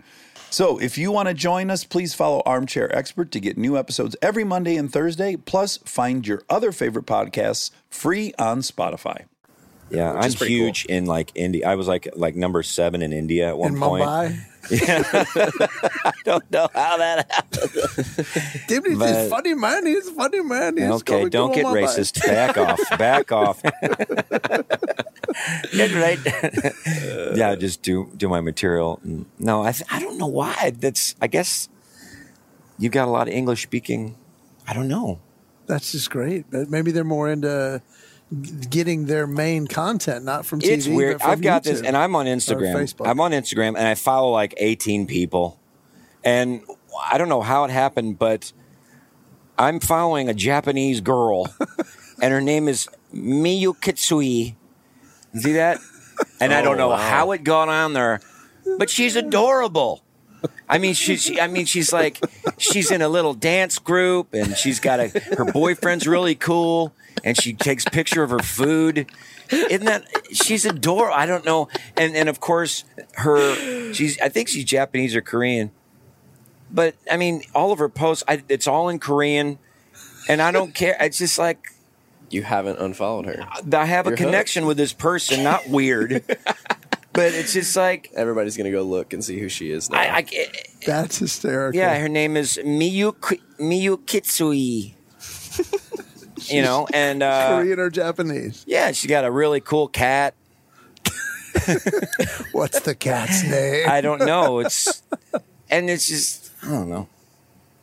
[0.51, 4.17] So, if you want to join us, please follow Armchair Expert to get new episodes
[4.21, 5.37] every Monday and Thursday.
[5.37, 9.25] Plus, find your other favorite podcasts free on Spotify.
[9.93, 11.67] Yeah, I'm is pretty huge in like India.
[11.69, 14.05] I was like like number seven in India at one in point.
[14.05, 14.39] Mumbai.
[16.05, 18.67] I don't know how that happened.
[18.69, 19.85] Dude, he's But- funny man.
[19.87, 20.77] He's funny man.
[20.77, 21.85] He's Okay, going don't get Mumbai.
[21.85, 22.25] racist.
[22.25, 22.81] Back off.
[22.99, 23.61] Back off.
[25.73, 26.19] get right.
[27.37, 29.01] yeah, just do do my material.
[29.39, 30.73] No, I th- I don't know why.
[30.79, 31.69] That's I guess
[32.79, 34.17] you've got a lot of English speaking.
[34.67, 35.21] I don't know.
[35.67, 36.51] That's just great.
[36.51, 37.87] But maybe they're more into g-
[38.71, 40.69] getting their main content, not from TV.
[40.71, 41.15] It's weird.
[41.19, 42.95] but from I've got this, and I'm on Instagram.
[43.05, 45.59] I'm on Instagram, and I follow like 18 people,
[46.25, 46.63] and
[47.05, 48.53] I don't know how it happened, but
[49.59, 51.55] I'm following a Japanese girl,
[52.23, 54.55] and her name is Miyu Kitsui.
[55.35, 55.79] See that?
[56.41, 56.97] And I don't Oh, know wow.
[56.97, 58.21] how it got on there,
[58.79, 60.03] but she's adorable.
[60.69, 61.23] I mean, she's.
[61.23, 62.19] She, I mean, she's like,
[62.59, 65.09] she's in a little dance group, and she's got a.
[65.37, 66.93] Her boyfriend's really cool,
[67.25, 69.07] and she takes picture of her food.
[69.51, 70.05] Isn't that?
[70.33, 71.15] She's adorable.
[71.15, 72.85] I don't know, and and of course,
[73.17, 73.93] her.
[73.93, 74.19] She's.
[74.21, 75.71] I think she's Japanese or Korean,
[76.71, 78.25] but I mean, all of her posts.
[78.27, 79.59] I, it's all in Korean,
[80.29, 80.97] and I don't care.
[81.01, 81.75] It's just like
[82.31, 83.47] you haven't unfollowed her.
[83.73, 85.43] I have a You're connection with this person.
[85.43, 86.25] Not weird,
[87.13, 89.99] but it's just like Everybody's going to go look and see who she is now.
[89.99, 90.17] I.
[90.17, 90.49] I
[90.87, 91.79] That's hysterical.
[91.79, 93.13] Yeah, her name is Miyu
[93.59, 94.95] Miyu Kitsui.
[96.51, 98.65] You know, and uh, Korean or Japanese.
[98.67, 100.35] yeah, she got a really cool cat.
[102.53, 103.89] What's the cat's name?
[103.89, 104.61] I don't know.
[104.61, 105.03] It's
[105.71, 107.09] and it's just I don't know.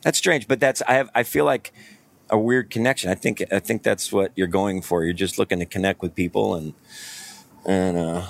[0.02, 1.72] That's strange, but that's I have I feel like
[2.28, 3.10] a weird connection.
[3.10, 5.04] I think I think that's what you're going for.
[5.04, 6.74] You're just looking to connect with people and
[7.64, 8.26] and uh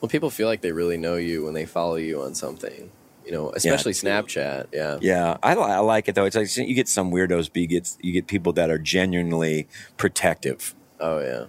[0.00, 2.90] well, people feel like they really know you when they follow you on something.
[3.24, 4.66] You know, especially Snapchat.
[4.72, 4.98] Yeah.
[5.00, 6.24] yeah, I, I like it though.
[6.26, 9.66] It's like you get some weirdos, but you get you get people that are genuinely
[9.96, 10.74] protective.
[11.00, 11.46] Oh yeah.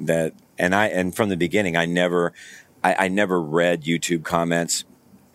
[0.00, 2.32] that and I and from the beginning I never
[2.84, 4.84] I, I never read YouTube comments,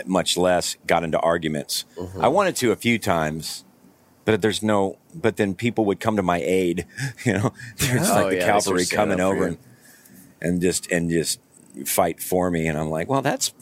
[0.05, 1.85] much less got into arguments.
[1.97, 2.23] Mm-hmm.
[2.23, 3.65] I wanted to a few times,
[4.25, 6.85] but there's no but then people would come to my aid,
[7.25, 7.53] you know.
[7.77, 9.57] There's Oh, like the yeah, cavalry coming over and,
[10.41, 11.39] and just and just
[11.85, 13.53] fight for me and I'm like, well that's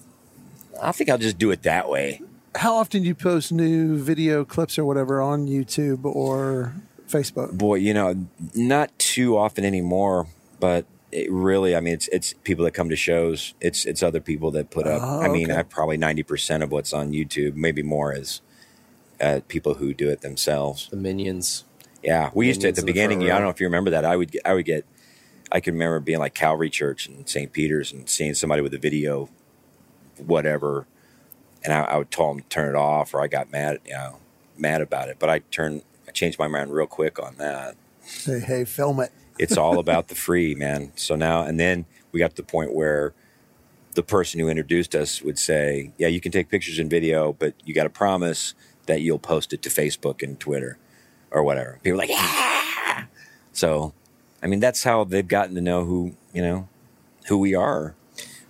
[0.81, 2.21] I think I'll just do it that way.
[2.55, 6.73] How often do you post new video clips or whatever on YouTube or
[7.07, 7.57] Facebook?
[7.57, 10.27] Boy, you know, not too often anymore,
[10.59, 13.53] but it really, I mean, it's it's people that come to shows.
[13.61, 15.01] It's it's other people that put up.
[15.03, 15.59] Oh, I mean, okay.
[15.59, 18.41] I probably ninety percent of what's on YouTube, maybe more, is
[19.21, 20.89] uh, people who do it themselves.
[20.89, 21.63] The minions.
[22.03, 23.19] Yeah, we used to at the in the beginning.
[23.19, 24.05] front I don't know if you remember that.
[24.05, 24.85] I would get, I would get,
[25.51, 27.53] I can remember being like Calvary Church and St.
[27.53, 29.29] Peter's and seeing somebody with a video,
[30.25, 30.87] whatever,
[31.63, 33.93] and I, I would tell them to turn it off, or I got mad, you
[33.93, 34.17] know,
[34.57, 35.17] mad about it.
[35.19, 37.75] But I turned, I changed my mind real quick on that.
[38.03, 39.11] Say, hey, film it.
[39.39, 40.91] It's all about the free, man.
[40.95, 43.13] So now and then we got to the point where
[43.95, 47.55] the person who introduced us would say, "Yeah, you can take pictures and video, but
[47.65, 48.53] you got to promise
[48.85, 50.77] that you'll post it to Facebook and Twitter
[51.31, 53.05] or whatever." People like, "Yeah."
[53.51, 53.93] So
[54.41, 56.67] I mean, that's how they've gotten to know who you know
[57.27, 57.95] who we are.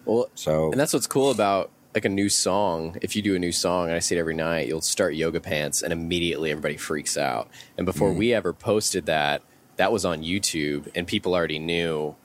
[0.06, 2.98] Well, So and that's what's cool about like a new song.
[3.02, 5.40] If you do a new song, and I see it every night, you'll start yoga
[5.40, 7.50] pants, and immediately everybody freaks out.
[7.78, 8.20] And before mm-hmm.
[8.20, 9.42] we ever posted that,
[9.76, 12.16] that was on YouTube, and people already knew.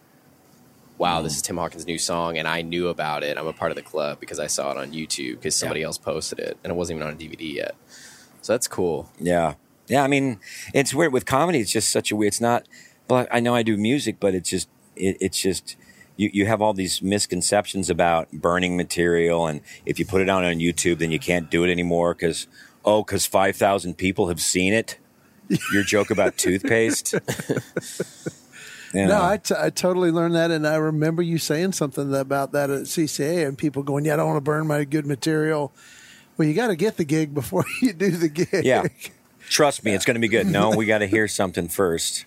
[0.99, 1.37] Wow, this mm.
[1.37, 3.37] is Tim Hawkins' new song, and I knew about it.
[3.37, 5.99] I'm a part of the club because I saw it on YouTube because somebody else
[5.99, 7.75] posted it, and it wasn't even on a DVD yet.
[8.41, 9.11] So that's cool.
[9.19, 9.55] Yeah.
[9.89, 10.03] Yeah.
[10.03, 10.41] I mean,
[10.73, 11.59] it's weird with comedy.
[11.59, 12.67] It's just such a weird, it's not,
[13.09, 15.77] but I know I do music, but it's just, it, it's just,
[16.17, 19.47] you, you have all these misconceptions about burning material.
[19.47, 22.47] And if you put it out on YouTube, then you can't do it anymore because,
[22.85, 24.99] oh, because 5,000 people have seen it.
[25.73, 27.13] Your joke about toothpaste.
[27.13, 27.21] You
[29.07, 29.23] No.
[29.23, 32.83] I, t- I totally learned that, and I remember you saying something about that at
[32.83, 35.73] CCA, and people going, "Yeah, I don't want to burn my good material."
[36.37, 38.65] Well, you got to get the gig before you do the gig.
[38.65, 38.85] yeah.
[39.49, 40.47] Trust me, it's going to be good.
[40.47, 42.25] No, we got to hear something first.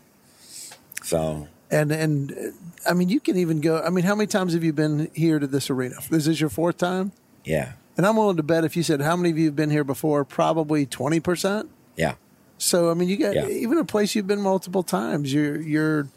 [1.03, 2.53] So, and and
[2.89, 3.81] I mean, you can even go.
[3.81, 5.95] I mean, how many times have you been here to this arena?
[6.09, 7.11] This is your fourth time,
[7.43, 7.73] yeah.
[7.97, 9.83] and I'm willing to bet if you said how many of you have been here
[9.83, 11.69] before, probably twenty percent.
[11.95, 12.15] Yeah.
[12.57, 13.47] So I mean, you got Yeah.
[13.47, 15.33] even a place you've been multiple times.
[15.33, 16.07] You're you're,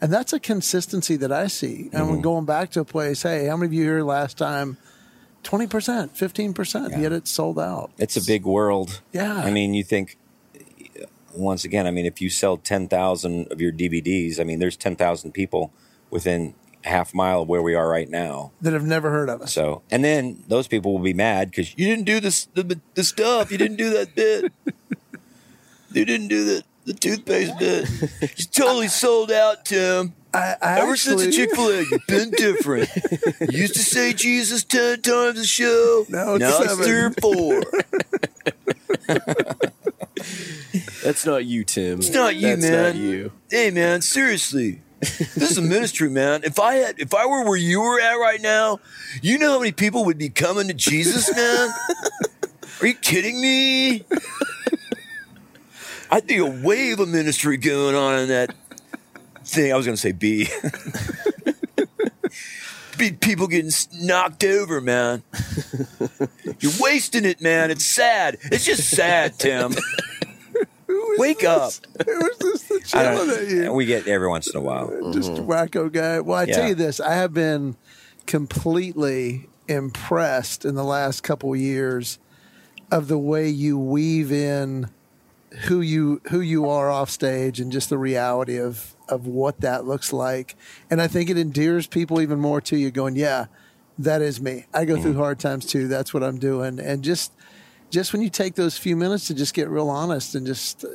[0.00, 1.90] and that's a consistency that I see.
[1.92, 2.10] And Mm-hmm.
[2.10, 4.76] when going back to a place, hey, how many of you here last time?
[5.42, 6.96] Twenty percent, fifteen percent.
[6.98, 7.90] Yet it's sold out.
[7.98, 9.00] It's a big world.
[9.12, 9.34] Yeah.
[9.34, 10.16] I mean, you think
[11.34, 11.86] once again.
[11.86, 15.32] I mean, if you sell ten thousand of your DVDs, I mean, there's ten thousand
[15.32, 15.72] people
[16.10, 18.52] within a half mile of where we are right now.
[18.60, 19.52] that have never heard of us.
[19.52, 23.04] So, and then those people will be mad because you didn't do this the, the
[23.04, 23.50] stuff.
[23.50, 24.52] You didn't do that bit.
[25.92, 27.88] you didn't do the the toothpaste bit.
[28.20, 30.14] You totally sold out, Tim.
[30.34, 32.88] I, I Ever since the Chick Fil A, you've been different.
[33.40, 36.06] You used to say Jesus ten times a show.
[36.08, 37.62] Now it's now it's three or four.
[41.02, 41.98] That's not you, Tim.
[41.98, 42.84] It's not you, That's man.
[42.84, 43.32] Not you.
[43.50, 44.80] hey man, seriously.
[45.00, 46.42] This is a ministry, man.
[46.44, 48.78] If I had if I were where you were at right now,
[49.20, 51.70] you know how many people would be coming to Jesus, man?
[52.80, 54.04] Are you kidding me?
[56.10, 58.54] I'd be a wave of ministry going on in that
[59.44, 59.72] thing.
[59.72, 60.48] I was gonna say B.
[63.10, 65.22] be people getting knocked over, man.
[66.60, 67.70] You're wasting it, man.
[67.70, 68.38] It's sad.
[68.44, 69.74] It's just sad, Tim.
[71.18, 71.72] Wake up.
[72.06, 73.72] Who was this that's I yelling don't- at you?
[73.72, 74.88] We get every once in a while.
[75.12, 76.20] just a wacko guy.
[76.20, 77.76] Well, I tell you this, I have been
[78.26, 82.18] completely impressed in the last couple of years
[82.90, 84.88] of the way you weave in
[85.66, 89.84] who you who you are off stage and just the reality of of what that
[89.84, 90.56] looks like.
[90.90, 93.46] And I think it endears people even more to you going, yeah,
[93.98, 94.66] that is me.
[94.72, 95.18] I go through mm.
[95.18, 95.88] hard times too.
[95.88, 96.78] That's what I'm doing.
[96.78, 97.32] And just
[97.90, 100.88] just when you take those few minutes to just get real honest and just uh,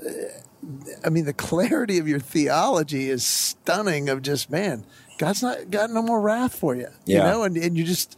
[1.06, 4.10] I mean, the clarity of your theology is stunning.
[4.10, 4.86] Of just man,
[5.18, 8.18] God's not got no more wrath for you, you know, and, and you just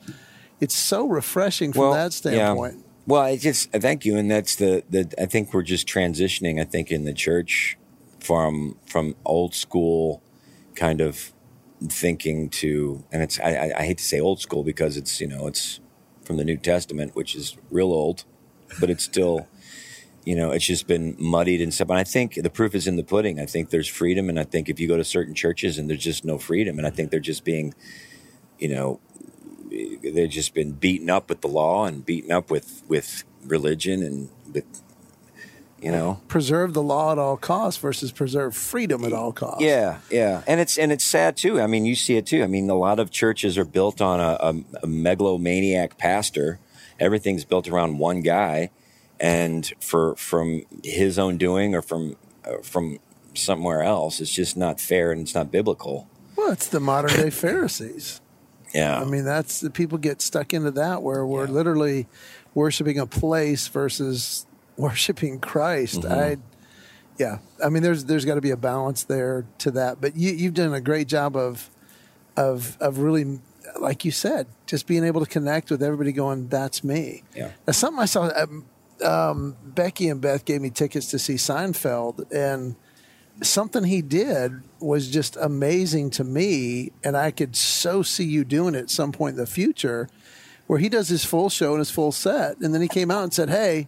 [0.60, 2.76] it's so refreshing from that standpoint.
[2.78, 2.84] Yeah.
[3.10, 5.12] Well, I just uh, thank you, and that's the the.
[5.20, 6.62] I think we're just transitioning.
[6.62, 7.76] I think in the church
[8.20, 10.22] from from old school
[10.76, 11.34] kind of
[11.88, 15.26] thinking to, and it's I, I, I hate to say old school because it's you
[15.26, 15.80] know it's
[16.24, 18.26] from the New Testament, which is real old,
[18.80, 19.48] but it's still.
[20.26, 21.90] You know, it's just been muddied and stuff.
[21.90, 23.40] And I think the proof is in the pudding.
[23.40, 26.04] I think there's freedom, and I think if you go to certain churches and there's
[26.04, 27.12] just no freedom, and I think mm-hmm.
[27.12, 27.74] they're just being,
[28.60, 29.00] you know,
[29.70, 34.30] they've just been beaten up with the law and beaten up with with religion and
[34.54, 34.66] with
[35.82, 36.20] you know.
[36.28, 39.64] Preserve the law at all costs versus preserve freedom at all costs.
[39.64, 40.44] yeah yeah.
[40.48, 41.62] And it's and it's sad too.
[41.62, 42.44] I mean you see it too.
[42.44, 46.60] I mean a lot of churches are built on a, a, a megalomaniac pastor.
[47.00, 48.72] Everything's built around one guy.
[49.22, 53.00] And for from his own doing or from uh, from
[53.36, 56.10] somewhere else it's just not fair and it's not biblical.
[56.36, 58.22] Well, it's the modern day Pharisees.
[58.74, 62.08] Yeah I mean, that's the people get stuck into that where we're literally
[62.54, 64.46] worshiping a place versus
[64.78, 66.02] worshiping Christ.
[66.02, 66.14] Mm-hmm.
[66.14, 66.38] I,
[67.18, 70.00] yeah, I mean, there's there's got to be a balance there to that.
[70.00, 71.70] But you you've done a great job of
[72.38, 73.40] of of really,
[73.80, 76.12] like you said, just being able to connect with everybody.
[76.12, 77.24] Going, that's me.
[77.36, 77.52] Yeah.
[77.68, 78.30] Now, something I saw.
[78.36, 78.66] Um,
[79.04, 82.76] um, Becky and Beth gave me tickets to see Seinfeld, and
[83.42, 88.76] something he did was just amazing to me and i could so see you doing
[88.76, 90.10] it at some point in the future
[90.68, 93.24] where he does his full show and his full set and then he came out
[93.24, 93.88] and said hey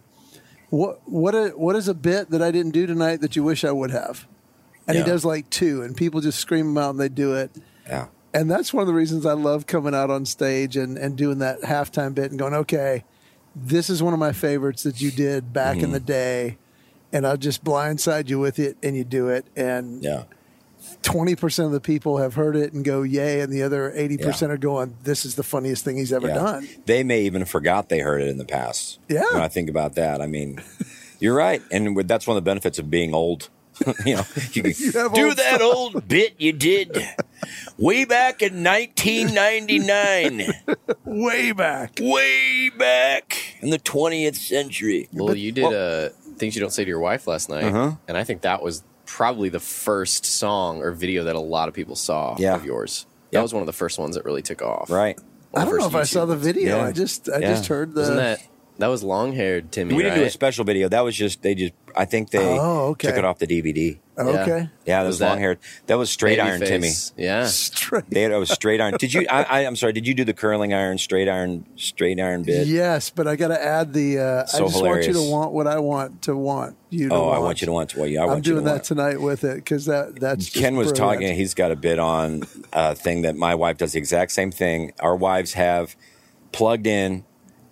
[0.70, 3.64] what what a, what is a bit that i didn't do tonight that you wish
[3.64, 4.26] i would have
[4.86, 5.04] and Yeah.
[5.04, 7.50] he does like two and people just scream them out and they do it
[7.86, 11.16] yeah and that's one of the reasons I love coming out on stage and, and
[11.16, 13.04] doing that halftime bit and going, okay,
[13.54, 15.92] this is one of my favorites that you did back in mm-hmm.
[15.92, 16.58] the day.
[17.12, 19.46] And I'll just blindside you with it and you do it.
[19.56, 20.24] And yeah
[21.02, 24.16] twenty percent of the people have heard it and go yay, and the other eighty
[24.18, 26.34] percent are going, "This is the funniest thing he's ever Yeah.
[26.34, 28.98] done." They may even forgot they heard it in the past.
[29.08, 29.24] Yeah.
[29.32, 30.60] When I think about that, I mean,
[31.20, 33.48] you're right, and that's one of the benefits of being old.
[34.04, 36.96] you know, you can have do old that old bit you did
[37.78, 40.52] way back in 1999,
[41.04, 41.98] Way back.
[42.00, 45.08] way back in the 20th century.
[45.12, 46.10] Well, you did uh,
[46.42, 47.92] things you don't say to your wife last night, Uh-huh.
[48.08, 51.74] and I think that was probably the first song or video that a lot of
[51.74, 52.56] people saw Yeah.
[52.56, 53.06] of yours.
[53.30, 53.42] That Yeah.
[53.42, 54.90] was one of the first ones that really took off.
[54.90, 55.16] Right.
[55.52, 56.78] One I don't know if first I saw the video.
[56.78, 56.86] Yeah.
[56.86, 57.48] I just I Yeah.
[57.54, 58.00] just heard the.
[58.00, 58.40] Wasn't that
[58.78, 59.94] that was long haired Timmy?
[59.94, 60.88] We didn't do a special video.
[60.88, 61.74] That was just they just.
[61.94, 63.08] I think they Oh, okay.
[63.08, 63.98] took it off the DVD.
[64.28, 64.70] Oh, okay.
[64.86, 65.58] Yeah, that Was was, long haired.
[65.86, 66.66] That was straight iron Babyface.
[67.14, 67.24] Timmy.
[67.26, 67.46] Yeah.
[67.46, 68.10] Straight.
[68.10, 68.94] They had, it was straight iron.
[68.98, 69.26] Did you?
[69.30, 69.92] I, I'm sorry.
[69.92, 72.66] Did you do the curling iron, straight iron, straight iron bit?
[72.66, 74.18] Yes, but I got to add the.
[74.18, 77.14] Uh, So I just want you to want what I want to want you to
[77.14, 77.36] Oh, want.
[77.36, 77.98] I want you to want to.
[78.00, 78.84] Well, yeah, I you doing that want.
[78.84, 81.20] tonight with it because that that's Ken was brilliant.
[81.20, 81.36] talking.
[81.36, 84.92] He's got a bit on a thing that my wife does the exact same thing.
[85.00, 85.96] Our wives have
[86.52, 87.24] plugged in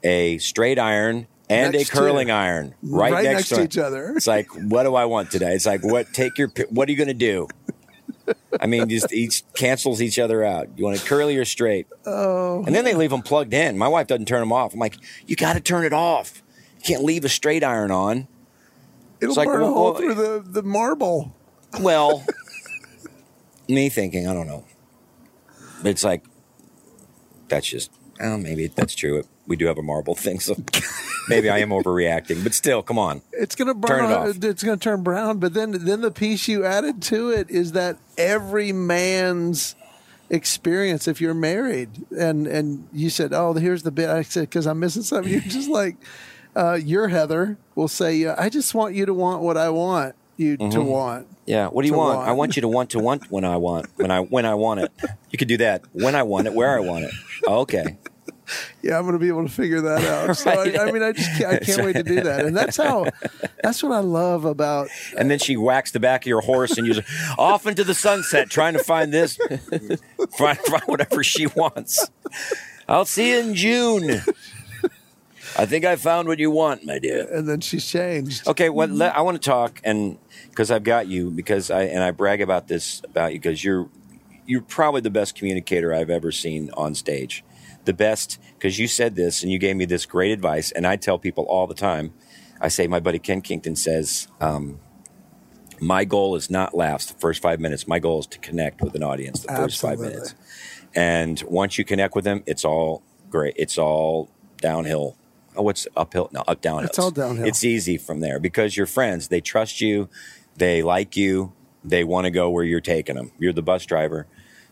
[0.03, 3.77] a straight iron and Next a to- curling iron right, right next to to each
[3.77, 4.13] other.
[4.17, 5.55] It's like, what do I want today?
[5.55, 6.13] It's like, what?
[6.15, 6.51] Take your.
[6.71, 7.49] What are you going to do?
[8.61, 10.69] I mean, just each cancels each other out.
[10.77, 11.89] You want it curly or straight?
[12.07, 13.77] Oh, And then they leave them plugged in.
[13.77, 14.73] My wife doesn't turn them off.
[14.73, 16.43] I'm like, you got to turn it off.
[16.79, 18.29] You can't leave a straight iron on.
[19.21, 21.35] it'll it's like, burn a hole through the the marble.
[21.81, 22.25] Well,
[23.69, 24.65] me thinking, I don't know.
[25.85, 26.25] It's like
[27.49, 29.23] that's just oh, maybe that's true.
[29.47, 30.55] We do have a marble thing, so
[31.29, 32.43] maybe I am overreacting.
[32.45, 33.23] But still, come on.
[33.33, 33.89] It's gonna burn.
[33.89, 34.45] Turn it off.
[34.45, 35.39] It's gonna turn brown.
[35.39, 39.75] But then then the piece you added to it is that every man's
[40.33, 44.65] experience if you're married and and you said oh here's the bit i said because
[44.65, 45.97] i'm missing something you're just like
[46.55, 50.15] uh, your heather will say uh, i just want you to want what i want
[50.37, 50.71] you Mm-hmm.
[50.71, 51.67] to want Yeah.
[51.67, 52.19] What do you want?
[52.19, 52.29] want.
[52.29, 54.81] I want you to want to want when I want when I when I want
[54.81, 54.91] it.
[55.31, 57.13] You could do that when I want it, where I want it.
[57.47, 57.99] Oh, okay.
[58.83, 60.79] Yeah i'm gonna be able to figure that out so Right.
[60.79, 63.07] I, I mean i just can't, i can't wait to do that and that's how
[63.63, 66.87] that's what i love about And then she whacks the back of your horse and
[66.87, 67.03] you're
[67.39, 69.37] off into the sunset trying to find this,
[70.39, 72.09] find, find whatever she wants.
[72.89, 74.23] I'll see you in June.
[75.59, 77.27] I think I found what you want, my dear.
[77.33, 81.07] and then she's changed Okay, what let, I want to talk and because I've got
[81.09, 83.89] you because I and I brag about this about you because you're
[84.47, 87.45] you're probably the best communicator I've ever seen on stage.
[87.85, 90.97] The best because you said this and you gave me this great advice and I
[90.97, 92.13] tell people all the time.
[92.61, 94.79] I say my buddy Ken Kington says um,
[95.81, 97.89] my goal is not laughs the first five minutes.
[97.89, 100.35] My goal is to connect with an audience the first five minutes.
[100.95, 103.55] And once you connect with them, it's all great.
[103.57, 105.17] It's all downhill.
[105.57, 106.29] Oh, what's uphill?
[106.33, 106.89] No, up downhill.
[106.89, 107.47] It's all downhill.
[107.47, 109.29] It's easy from there because you're friends.
[109.29, 110.09] They trust you.
[110.57, 111.53] They like you.
[111.83, 113.33] They want to go where you're taking them.
[113.39, 114.27] You're the bus driver.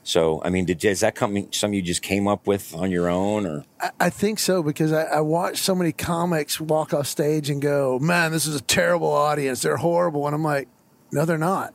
[0.09, 3.11] So, I mean, did, is that coming, something you just came up with on your
[3.11, 3.64] own or?
[3.79, 7.61] I, I think so because I, I watch so many comics walk off stage and
[7.61, 9.61] go, "Man, this is a terrible audience.
[9.61, 10.66] They're horrible," and I'm like,
[11.12, 11.75] "No, they're not.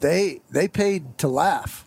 [0.00, 1.84] They they paid to laugh.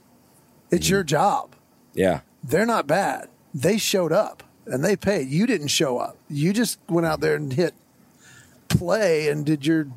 [0.69, 0.93] It's Mm-hmm.
[0.93, 1.55] your job.
[1.95, 2.19] Yeah.
[2.43, 3.29] They're not bad.
[3.51, 5.29] They showed up and they paid.
[5.29, 6.15] You didn't show up.
[6.29, 7.73] You just went out there and hit
[8.69, 9.87] play and did your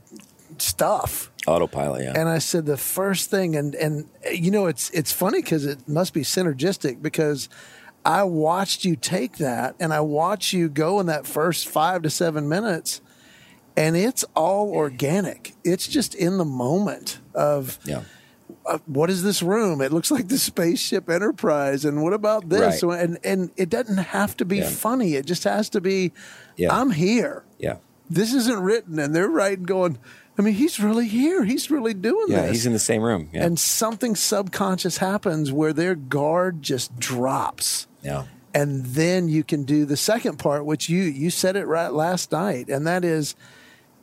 [0.62, 2.03] stuff." Autopilot.
[2.05, 2.12] Yeah.
[2.17, 5.88] And I said the first thing, and and you know it's it's funny because it
[5.88, 7.49] must be synergistic because
[8.05, 12.11] I watched you take that and I watched you go in that first five to
[12.11, 13.01] seven minutes,
[13.77, 15.55] and it's all organic.
[15.64, 18.03] It's just in the moment of yeah.
[18.67, 19.81] uh, what is this room?
[19.81, 22.83] It looks like the spaceship Enterprise, and what about this?
[22.83, 23.01] Right.
[23.01, 24.69] And and it doesn't have to be Yeah.
[24.69, 25.14] funny.
[25.14, 26.12] It just has to be.
[26.57, 26.75] Yeah.
[26.75, 27.45] I'm here.
[27.59, 27.77] Yeah.
[28.09, 29.99] This isn't written, and they're writing, going.
[30.38, 31.44] I mean, he's really here.
[31.44, 32.37] He's really doing Yeah.
[32.38, 32.47] this.
[32.47, 33.29] Yeah, he's in the same room.
[33.33, 33.44] Yeah.
[33.44, 37.87] And something subconscious happens where their guard just drops.
[38.03, 38.25] yeah.
[38.57, 42.31] And then you can do the second part, which you you said it right last
[42.31, 43.35] night, and that is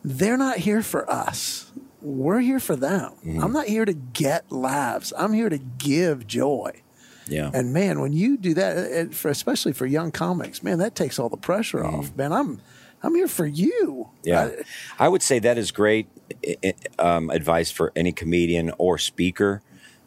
[0.04, 1.72] they're not here for us.
[2.02, 3.14] We're here for them.
[3.26, 3.42] Mm-hmm.
[3.42, 5.14] I'm not here to get laughs.
[5.18, 6.82] I'm here to give joy.
[7.28, 7.50] Yeah.
[7.54, 11.18] And man, when you do that, it, for, especially for young comics, man, that takes
[11.18, 12.14] all the pressure off.
[12.18, 12.60] Man, I'm
[13.04, 14.08] I'm here for you.
[14.26, 14.28] Mm-hmm.
[14.28, 14.50] Yeah,
[15.00, 16.10] I- I would say that is great
[17.00, 19.62] um, advice for any comedian or speaker.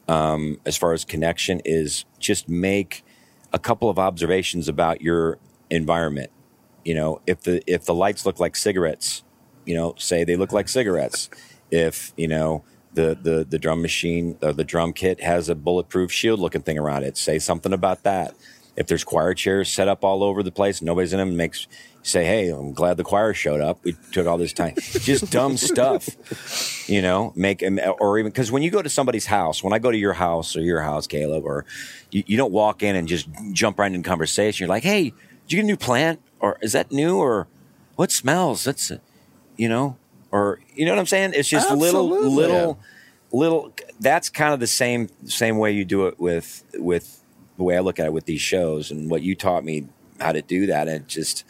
[0.06, 3.04] Um, as far as connection is, just make
[3.52, 5.38] a couple of observations about your
[5.70, 6.30] environment.
[6.84, 9.22] You know, if the if the lights look like cigarettes,
[9.64, 11.30] you know, say they look like cigarettes.
[11.70, 16.12] If you know the the the drum machine or the drum kit has a bulletproof
[16.12, 18.34] shield looking thing around it, say something about that.
[18.76, 21.66] If there's choir chairs set up all over the place, nobody's in them, makes
[22.04, 23.82] say, "Hey, I'm glad the choir showed up.
[23.82, 26.08] We took all this time." Just dumb stuff,
[26.88, 27.32] you know.
[27.34, 27.64] Make
[27.98, 30.56] or even because when you go to somebody's house, when I go to your house
[30.56, 31.64] or your house, Caleb, or
[32.12, 34.64] you, you don't walk in and just jump right into conversation.
[34.64, 36.20] You're like, "Hey, did you get a new plant?
[36.38, 37.16] Or is that new?
[37.18, 37.48] Or
[37.96, 38.64] what smells?
[38.64, 38.92] That's,
[39.56, 39.96] you know."
[40.30, 41.32] Or you know what I'm saying?
[41.34, 42.28] It's just little, Absolutely.
[42.34, 42.78] little,
[43.32, 43.72] little.
[44.00, 47.20] That's kind of the same same way you do it with with
[47.56, 49.86] the way I look at it with these shows and what you taught me
[50.20, 50.88] how to do that.
[50.88, 51.44] And it just,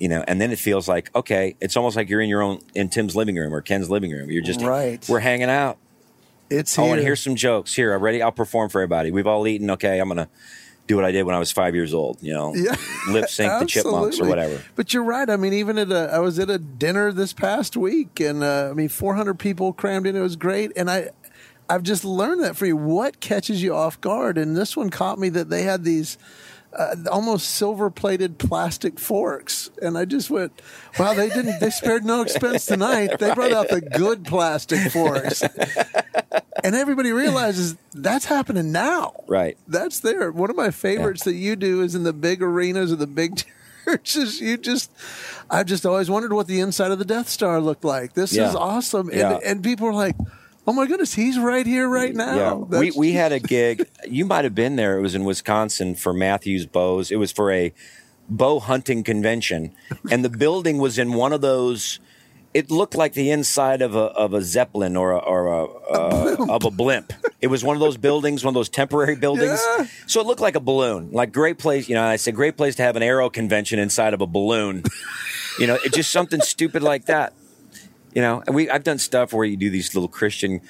[0.00, 2.60] you know, and then it feels like, okay, it's almost like you're in your own,
[2.74, 4.30] in Tim's living room or Ken's living room.
[4.30, 5.04] You're just, Right.
[5.08, 5.78] we're hanging out.
[6.50, 6.94] It's Oh, here.
[6.94, 7.74] and here's some jokes.
[7.74, 8.22] Here, I'm ready.
[8.22, 9.10] I'll perform for everybody.
[9.10, 9.70] We've all eaten.
[9.72, 10.28] Okay, I'm going to
[10.86, 12.74] do what I did when I was five years old, you know, Yeah.
[13.10, 14.62] lip sync the chipmunks or whatever.
[14.74, 15.28] But you're right.
[15.28, 18.68] I mean, even at a, I was at a dinner this past week, and uh,
[18.70, 20.16] I mean, 400 people crammed in.
[20.16, 21.10] It was great, and I,
[21.68, 22.74] I've just learned that for you.
[22.78, 24.38] What catches you off guard?
[24.38, 26.16] And this one caught me that they had these.
[26.78, 30.52] Uh, almost silver-plated plastic forks, and I just went,
[30.96, 31.12] "Wow!
[31.12, 31.58] They didn't.
[31.58, 33.18] They spared no expense tonight.
[33.18, 35.42] They brought out the good plastic forks."
[36.64, 39.14] and everybody realizes that's happening now.
[39.26, 39.56] Right.
[39.66, 40.30] That's there.
[40.30, 43.42] One of my favorites that you do is in the big arenas or the big
[43.84, 44.40] churches.
[44.40, 44.90] You just,
[45.50, 48.12] I've just always wondered what the inside of the Death Star looked like.
[48.14, 48.48] This Yeah.
[48.50, 49.08] is awesome.
[49.08, 49.38] And, Yeah.
[49.44, 50.16] and people are like,
[50.68, 52.36] oh my goodness, he's right here, right now.
[52.36, 53.88] Yeah, we That's- we had a gig.
[54.06, 54.98] You might have been there.
[54.98, 57.10] It was in Wisconsin for Mathews Bows.
[57.10, 57.72] It was for a
[58.28, 59.72] bow hunting convention,
[60.10, 62.00] and the building was in one of those.
[62.52, 66.46] It looked like the inside of a of a zeppelin or a, or a, uh,
[66.50, 67.14] of a blimp.
[67.40, 69.62] It was one of those buildings, one of those temporary buildings.
[69.78, 69.86] Yeah.
[70.06, 71.10] So it looked like a balloon.
[71.12, 72.04] Like great place, you know.
[72.04, 74.82] I said great place to have an aero convention inside of a balloon.
[75.58, 77.32] you know, it just something stupid like that
[78.14, 80.60] you know and we i've done stuff where you do these little christian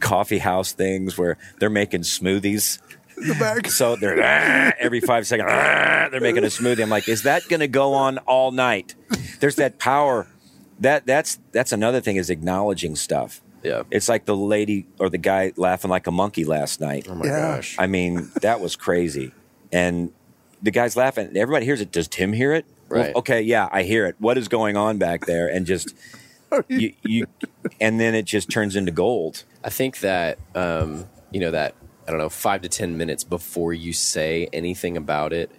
[0.00, 2.78] coffee house things where they're making smoothies
[3.16, 3.68] the back.
[3.68, 7.46] so they're "Ah," every five seconds "Ah," they're making a smoothie i'm like is that
[7.48, 8.94] going to go on all night
[9.40, 10.26] there's that power
[10.80, 13.82] that that's that's another thing is acknowledging stuff Yeah.
[13.90, 17.26] it's like the lady or the guy laughing like a monkey last night Oh my
[17.26, 17.56] Yeah.
[17.56, 17.76] gosh.
[17.78, 19.32] I mean, that was crazy.
[19.72, 20.12] And
[20.62, 21.36] the guy's laughing.
[21.36, 21.90] Everybody hears it.
[21.92, 22.64] Does Tim hear it?
[22.90, 23.14] Well, Right.
[23.16, 24.16] okay, yeah, I hear it.
[24.18, 25.46] What is going on back there?
[25.48, 25.94] And just
[26.68, 27.26] you, you,
[27.80, 29.44] and then it just turns into gold.
[29.62, 31.74] I think that um, you know that
[32.06, 35.50] I don't know five to ten minutes before you say anything about it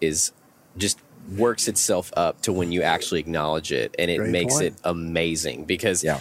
[0.00, 0.32] is
[0.76, 1.00] just
[1.36, 4.64] works itself up to when you actually acknowledge it, and it Great makes point.
[4.66, 6.20] it amazing because Yeah.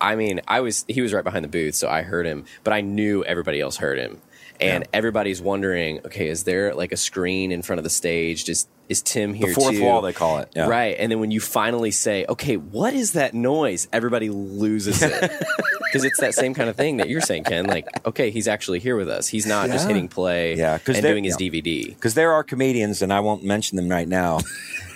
[0.00, 2.72] I mean I was he was right behind the booth, so I heard him, but
[2.72, 4.20] I knew everybody else heard him.
[4.60, 8.44] And everybody's wondering, okay, is there like a screen in front of the stage?
[8.44, 9.82] Just is Tim here The fourth too?
[9.82, 10.50] wall, they call it.
[10.54, 10.68] Yeah.
[10.68, 10.96] Right.
[10.98, 13.88] And then when you finally say, okay, what is that noise?
[13.92, 15.32] Everybody loses it.
[15.86, 17.64] Because it's that same kind of thing that you're saying, Ken.
[17.64, 19.28] Like, okay, he's actually here with us.
[19.28, 21.48] He's not just hitting play Yeah, and doing his yeah.
[21.48, 21.86] DVD.
[21.86, 24.40] Because there are comedians, and I won't mention them right now.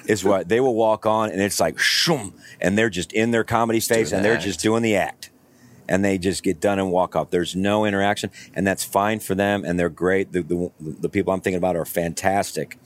[0.06, 3.44] is what they will walk on, and it's like shoom, and they're just in their
[3.44, 4.42] comedy space, and they're act.
[4.42, 5.19] just doing the act,
[5.90, 7.30] and they just get done and walk off.
[7.30, 10.32] There's no interaction, and that's fine for them, and they're great.
[10.32, 12.78] The the, the people I'm thinking about are fantastic,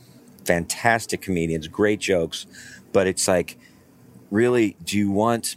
[0.45, 2.47] fantastic comedians, great jokes,
[2.93, 3.59] but it's like,
[4.31, 5.57] really, do you want?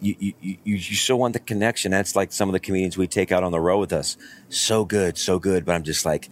[0.00, 1.90] You, you, you, you still want the connection.
[1.90, 4.16] That's like some of the comedians we take out on the road with us.
[4.48, 5.64] So good, so good.
[5.64, 6.30] But I'm just like,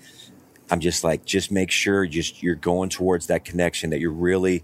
[0.71, 4.63] I'm just like, just make sure just you're going towards that connection that you're really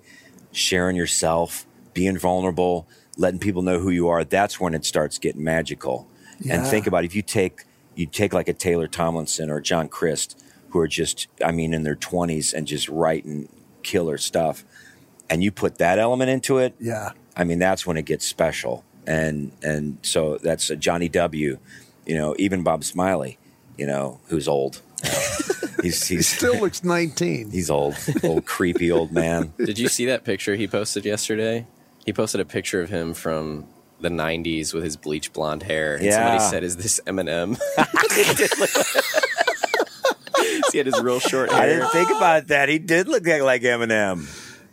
[0.52, 2.86] sharing yourself, being vulnerable,
[3.16, 4.24] letting people know who you are.
[4.24, 6.08] That's when it starts getting magical.
[6.50, 10.42] And think about if you take you take like a Taylor Tomlinson or John Crist,
[10.70, 13.48] who are just, I mean, in their 20s and just writing
[13.82, 14.64] killer stuff,
[15.28, 16.74] and you put that element into it.
[16.80, 17.12] Yeah.
[17.36, 18.84] I mean, that's when it gets special.
[19.06, 21.58] And and so that's a Johnny W.
[22.06, 23.38] You know, even Bob Smiley,
[23.76, 24.80] you know, who's old.
[25.04, 27.50] You know, he's he's Still looks 19.
[27.52, 29.52] he's old, old creepy old man.
[29.58, 31.66] Did you see that picture he posted yesterday?
[32.04, 33.66] He posted a picture of him from
[34.00, 35.96] the 90s with his bleach blonde hair.
[35.96, 37.56] And somebody said, Is this Eminem?
[40.72, 41.60] he had his real short hair.
[41.62, 42.68] I didn't think about that.
[42.68, 44.26] He did look like, like Eminem.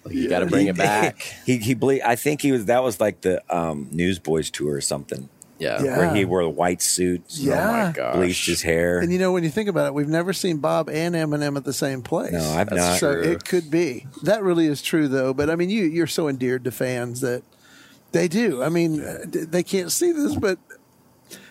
[0.09, 1.21] You got to bring He- it back.
[1.45, 4.81] He he ble- I think he was that was like the um, Newsboys tour or
[4.81, 5.29] something
[5.59, 5.83] Yeah.
[5.83, 5.97] Yeah.
[5.97, 7.69] where he wore the white suit, Yeah.
[7.69, 8.15] Oh my gosh.
[8.15, 8.99] bleached his hair.
[8.99, 11.65] And you know, when you think about it, we've never seen Bob and Eminem at
[11.65, 12.31] the same place.
[12.31, 12.99] No, I've That's not.
[12.99, 13.31] So true.
[13.31, 14.07] it could be.
[14.23, 15.33] That really is true, though.
[15.33, 17.43] But I mean, you you're so endeared to fans that
[18.13, 18.63] they do.
[18.63, 20.57] I mean, uh, they can't see this, but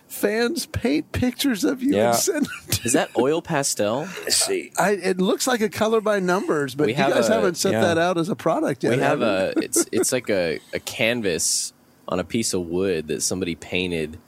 [0.06, 2.08] fans paint pictures of you Yeah.
[2.10, 2.82] and send them to.
[2.86, 4.08] Is that oil pastel?
[4.24, 4.72] Let's see.
[4.78, 7.56] I, it looks like a color by numbers, but We you have guys a- haven't
[7.56, 7.80] set yeah.
[7.82, 8.92] that out as a product yet.
[8.96, 11.72] we have have a it's it's like a, a canvas
[12.08, 14.18] on a piece of wood that somebody painted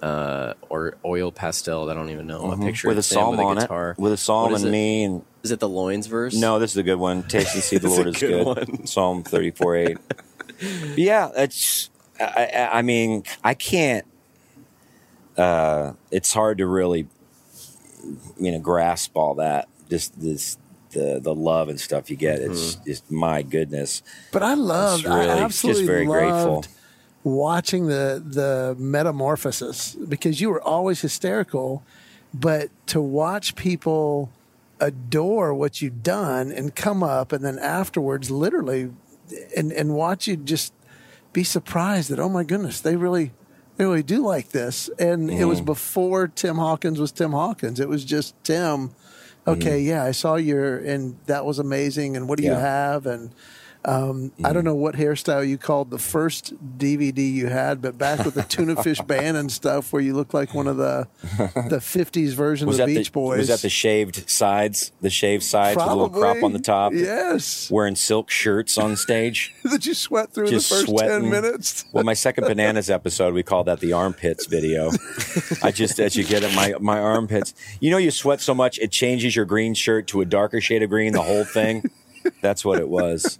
[0.00, 1.90] uh, or oil pastel.
[1.90, 2.52] I don't even know.
[2.52, 3.90] A picture with a of Tim psalm with a on guitar.
[3.98, 4.70] it, with a psalm and it?
[4.70, 6.34] me, and Is it the loins verse?
[6.34, 7.22] no, this is a good one.
[7.24, 8.88] Taste and see the Lord is good good.
[8.88, 9.98] Psalm thirty four eight.
[10.96, 11.90] yeah, it's.
[12.20, 14.06] I, I, I mean, I can't.
[15.36, 17.08] Uh, it's hard to really,
[18.38, 19.68] you know, grasp all that.
[19.90, 20.56] Just this,
[20.90, 22.40] the the love and stuff you get.
[22.40, 22.84] It's Mm-hmm.
[22.84, 24.02] just my goodness.
[24.32, 26.64] But I loved, It's really I just absolutely very grateful.
[27.24, 31.82] Watching the the metamorphosis because you were always hysterical,
[32.32, 34.30] but to watch people
[34.78, 38.90] adore what you've done and come up and then afterwards literally
[39.56, 40.74] and and watch you just
[41.32, 43.32] be surprised that oh my goodness they really
[43.76, 44.88] they really do like this.
[44.98, 45.66] And it was mm-hmm.
[45.66, 47.80] before Tim Hawkins was Tim Hawkins.
[47.80, 48.90] It was just Tim
[49.46, 49.88] okay mm-hmm.
[49.88, 53.06] yeah I saw your and that was amazing and what do you have?
[53.06, 53.30] And
[53.84, 58.24] um, I don't know what hairstyle you called the first DVD you had, but back
[58.24, 61.06] with the tuna fish band and stuff, where you look like one of the
[61.68, 63.38] the '50s version Was of that the Beach the Boys.
[63.38, 66.92] was that the shaved sides, the shaved sides with a little crop on the top?
[66.94, 69.54] Yes, Wearing silk shirts on stage.
[69.64, 71.20] that you sweat through Just the first sweating.
[71.22, 71.84] ten minutes.
[71.92, 74.90] Well, my second bananas episode, we called that the armpits video.
[75.62, 77.54] I just, as you get it, my my armpits.
[77.80, 80.82] You know, you sweat so much it changes your green shirt to a darker shade
[80.82, 81.12] of green.
[81.12, 81.84] The whole thing.
[82.40, 83.38] That's what it was.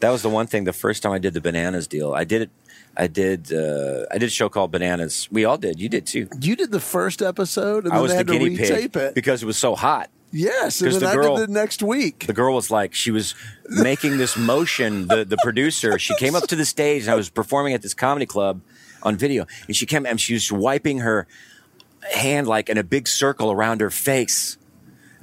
[0.00, 0.64] That was the one thing.
[0.64, 2.50] The first time I did the bananas deal, I did it.
[2.96, 3.52] I did.
[3.52, 5.28] Uh, I did a show called Bananas.
[5.32, 5.80] We all did.
[5.80, 6.28] You did too.
[6.40, 8.96] You did the first episode, and I then was they the had to guinea pig
[8.96, 9.14] it.
[9.14, 10.10] because it was so hot.
[10.30, 12.26] yes, and then the I girl- did the next week.
[12.26, 13.34] the girl was like she was
[13.68, 17.28] making this motion the the producer she came up to the stage and i was
[17.30, 18.60] performing at this comedy club
[19.02, 21.26] on video and she came and she was wiping her
[22.14, 24.56] hand like in a big circle around her face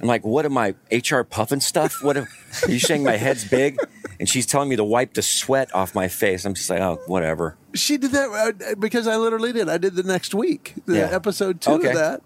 [0.00, 1.24] i'm like what am i H.R.
[1.24, 2.26] Pufnstuf what am,
[2.64, 3.78] are you saying my head's big
[4.18, 6.98] and she's telling me to wipe the sweat off my face i'm just like oh
[7.06, 9.68] whatever She did that uh, because I literally did.
[9.68, 11.08] I did the next week, the Yeah.
[11.12, 11.90] episode two Okay.
[11.90, 12.20] of that.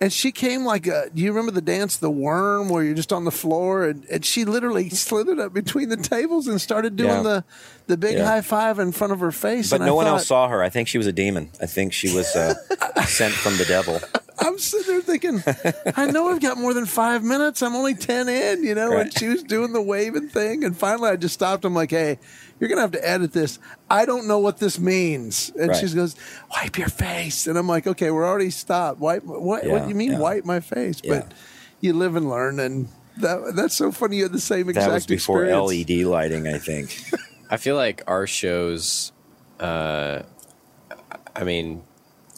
[0.00, 1.08] And she came like a.
[1.14, 3.84] Do you remember the dance, the worm, where you're just on the floor?
[3.84, 7.22] And, and she literally slithered up between the tables and started doing Yeah.
[7.22, 7.44] the
[7.86, 8.24] the big Yeah.
[8.26, 9.70] high five in front of her face.
[9.70, 11.66] but no I one thought, else saw her i think she was a demon i
[11.66, 12.54] think she was uh,
[13.06, 14.00] sent from the devil
[14.40, 15.42] I'm sitting there thinking,
[15.96, 17.62] I know I've got more than five minutes.
[17.62, 18.96] I'm only ten in, you know.
[18.96, 21.64] And she was doing the waving thing, and finally I just stopped.
[21.64, 22.18] I'm like, Hey,
[22.60, 23.58] you're gonna have to edit this.
[23.90, 25.50] I don't know what this means.
[25.58, 25.76] And Right.
[25.88, 26.14] she goes,
[26.50, 27.46] Wipe your face.
[27.46, 29.00] And I'm like, Okay, we're already stopped.
[29.00, 29.24] Wipe.
[29.24, 29.66] What?
[29.66, 30.18] what do you mean, yeah.
[30.18, 31.00] wipe my face?
[31.02, 31.20] Yeah.
[31.20, 31.32] But
[31.80, 34.16] you live and learn, and that that's so funny.
[34.18, 35.88] You had the same exact that was before experience.
[35.88, 37.00] led lighting i think
[37.50, 39.10] I feel like our shows,
[39.58, 40.22] uh,
[41.34, 41.82] I mean,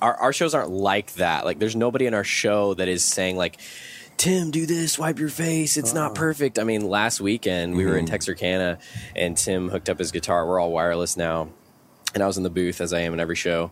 [0.02, 1.44] our, our shows aren't like that.
[1.44, 3.58] Like, there's nobody in our show that is saying, like,
[4.16, 5.78] Tim, do this, wipe your face.
[5.78, 6.58] It's not perfect.
[6.58, 8.78] I mean, last weekend we were in Texarkana
[9.16, 10.46] and Tim hooked up his guitar.
[10.46, 11.48] We're all wireless now.
[12.12, 13.70] And I was in the booth, as I am in every show.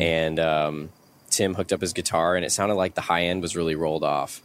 [0.00, 0.88] And um,
[1.28, 4.02] Tim hooked up his guitar and it sounded like the high end was really rolled
[4.02, 4.40] off.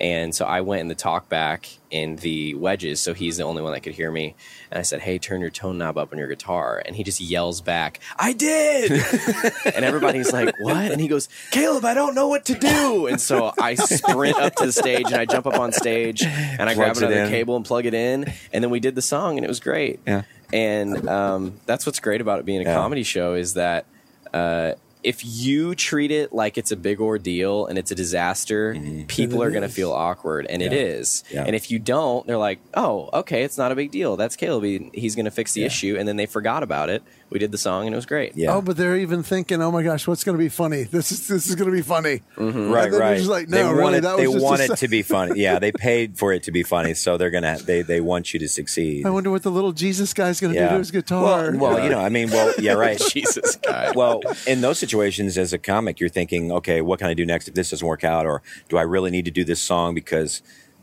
[0.00, 3.62] And so I went in the talk back in the wedges, so he's the only
[3.62, 4.36] one that could hear me.
[4.70, 7.20] And I said, "Hey, turn your tone knob up on your guitar." And he just
[7.20, 8.92] yells back, "I did!"
[9.74, 13.20] and everybody's like, "What?" And he goes, "Caleb, I don't know what to do." And
[13.20, 16.74] so I sprint up to the stage and I jump up on stage and I
[16.74, 19.36] grab Plugs it another cable and plug it in, and then we did the song
[19.36, 19.98] and it was great.
[20.06, 20.22] Yeah.
[20.52, 22.74] And um, that's what's great about it being a Yeah.
[22.74, 23.86] comedy show is that.
[24.32, 24.74] Uh,
[25.08, 29.04] if you treat it like it's a big ordeal and it's a disaster, mm-hmm.
[29.06, 30.78] people And it are going to feel awkward, and it Yeah.
[30.78, 31.24] is.
[31.30, 31.44] Yeah.
[31.46, 34.16] And if you don't, they're like, "Oh, okay, it's not a big deal.
[34.18, 34.64] That's Caleb.
[34.92, 35.68] He's going to fix the Yeah.
[35.68, 37.02] issue." And then they forgot about it.
[37.30, 38.36] We did the song, and it was great.
[38.36, 40.84] yeah Oh, but they're even thinking, "Oh my gosh, what's going to be funny?
[40.84, 42.70] This is this is going to be funny." Mm-hmm.
[42.70, 43.16] Right, And then they're right.
[43.18, 44.00] just like, they "No, want really, it.
[44.02, 45.40] that They was just a want it to be funny.
[45.40, 47.58] Yeah, they paid for it to be funny, so they're gonna.
[47.58, 49.04] They they want you to succeed.
[49.06, 51.52] I wonder what the little Jesus guy's going to do to his guitar.
[51.52, 52.98] Well, well, you know, I mean, well, yeah, right.
[52.98, 53.92] Jesus, guy.
[53.94, 57.48] well, in those situations, as a comic, you're thinking, okay, what can I do next
[57.48, 60.40] if this doesn't work out, or do I really need to do this song because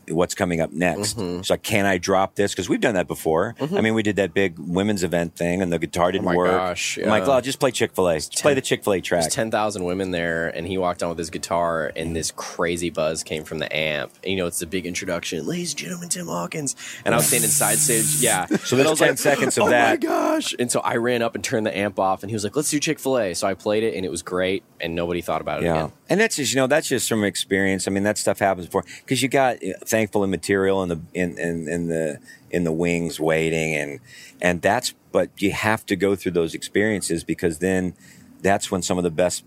[0.09, 1.17] what's coming up next?
[1.17, 1.41] Mm-hmm.
[1.43, 2.51] So can I drop this?
[2.51, 3.55] Because we've done that before.
[3.59, 6.35] I mean, we did that big women's event thing, and the guitar didn't Oh my
[6.35, 6.51] work.
[6.51, 7.27] gosh, I'm like, yeah.
[7.29, 8.15] well, just play Chick Fil A.
[8.15, 9.21] Just play the Chick Fil A track.
[9.21, 12.89] There's ten thousand women there, and he walked on with his guitar, and this crazy
[12.89, 14.11] buzz came from the amp.
[14.23, 16.75] And, you know, it's a big introduction, ladies and gentlemen, Tim Hawkins.
[17.05, 18.45] And I was standing side stage, yeah.
[18.65, 19.89] So there's was 10 seconds of oh that.
[19.91, 20.55] my gosh!
[20.57, 22.69] And so I ran up and turned the amp off, and he was like, "Let's
[22.71, 25.41] do Chick Fil A." So I played it, and it was great, and nobody thought
[25.41, 25.91] about it Yeah, again.
[26.09, 27.87] and that's just you know that's just from experience.
[27.87, 30.99] I mean that stuff happens before because you got uh, thankful and material in the
[31.13, 32.19] in, in in the
[32.49, 34.01] in the wings waiting and
[34.41, 37.93] and that's but you have to go through those experiences because then
[38.41, 39.45] that's when some of the best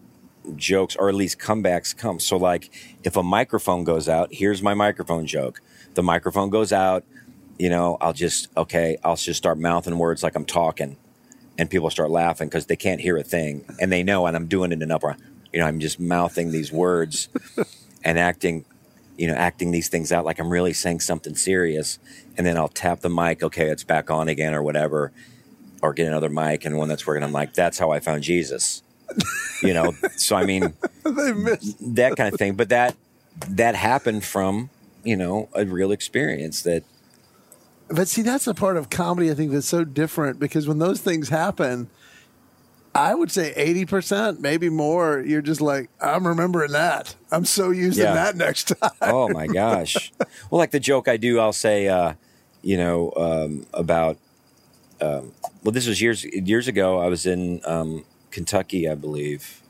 [0.57, 2.19] jokes or at least comebacks come.
[2.19, 2.71] So like
[3.05, 5.61] if a microphone goes out, here's my microphone joke.
[5.93, 7.05] The microphone goes out,
[7.59, 10.97] you know, I'll just okay, I'll just start mouthing words like I'm talking
[11.59, 14.47] and people start laughing because they can't hear a thing and they know and I'm
[14.47, 15.19] doing it enough where
[15.53, 17.29] You know, I'm just mouthing these words
[18.03, 18.65] and acting,
[19.19, 21.99] you know, acting these things out like I'm really saying something serious.
[22.37, 25.13] And then I'll tap the mic, okay, it's back on again or whatever,
[25.83, 27.25] or get another mic and one that's working.
[27.25, 28.83] I'm like, that's how I found Jesus.
[29.61, 30.63] You know, so I mean,
[31.05, 32.55] that kind of thing.
[32.55, 32.95] But that
[33.49, 34.71] that happened from
[35.03, 36.85] you know a real experience that
[37.89, 41.01] But see, that's a part of comedy I think that's so different because when those
[41.01, 41.91] things happen,
[42.99, 47.15] I would say 80%, maybe more, you're just like, I'm remembering that.
[47.31, 48.15] I'm so using Yeah.
[48.15, 48.91] that next time.
[49.03, 50.13] oh my gosh.
[50.51, 52.15] Well, like the joke I do, I'll say, uh,
[52.63, 54.17] you know, um, about.
[55.01, 55.33] Um,
[55.63, 56.99] well, this was years years ago.
[56.99, 59.63] I was in um, Kentucky, I believe.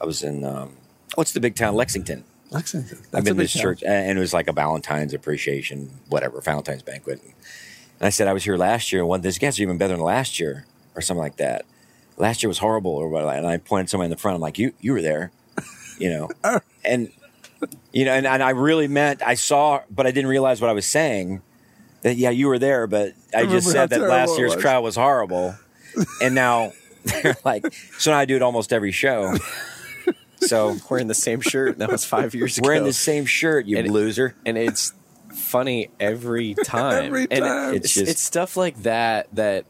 [0.00, 0.76] I was in um,
[1.16, 2.24] what's the big town, Lexington.
[2.50, 2.98] Lexington.
[2.98, 3.62] That's I've been to this town.
[3.62, 7.20] church, and it was like a Valentine's appreciation, whatever, Valentine's banquet.
[7.24, 10.02] And I said I was here last year, and one this guy's even better than
[10.04, 11.64] last year, or something like that.
[12.16, 13.24] Last year was horrible, or what?
[13.36, 14.36] And I pointed somebody in the front.
[14.36, 15.32] I'm like, you, you were there,
[15.98, 16.60] you know, oh.
[16.84, 17.10] and
[17.92, 20.74] you know, and, and I really meant I saw, but I didn't realize what I
[20.74, 21.42] was saying.
[22.02, 24.62] That yeah, you were there, but I, remember just said that last year's was.
[24.62, 25.56] crowd was horrible,
[26.20, 26.72] and now
[27.04, 29.34] they're like, so now I do it almost every show.
[30.40, 31.78] So Wearing the same shirt.
[31.78, 32.66] That was five years ago.
[32.68, 34.34] wearing the same shirt, you And it- loser.
[34.44, 34.92] and it's
[35.32, 37.04] funny every time.
[37.06, 37.74] Every And time.
[37.74, 39.64] it's, It's just- it's stuff like that that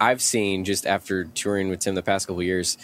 [0.00, 2.78] I've seen just after touring with Tim the past couple of years.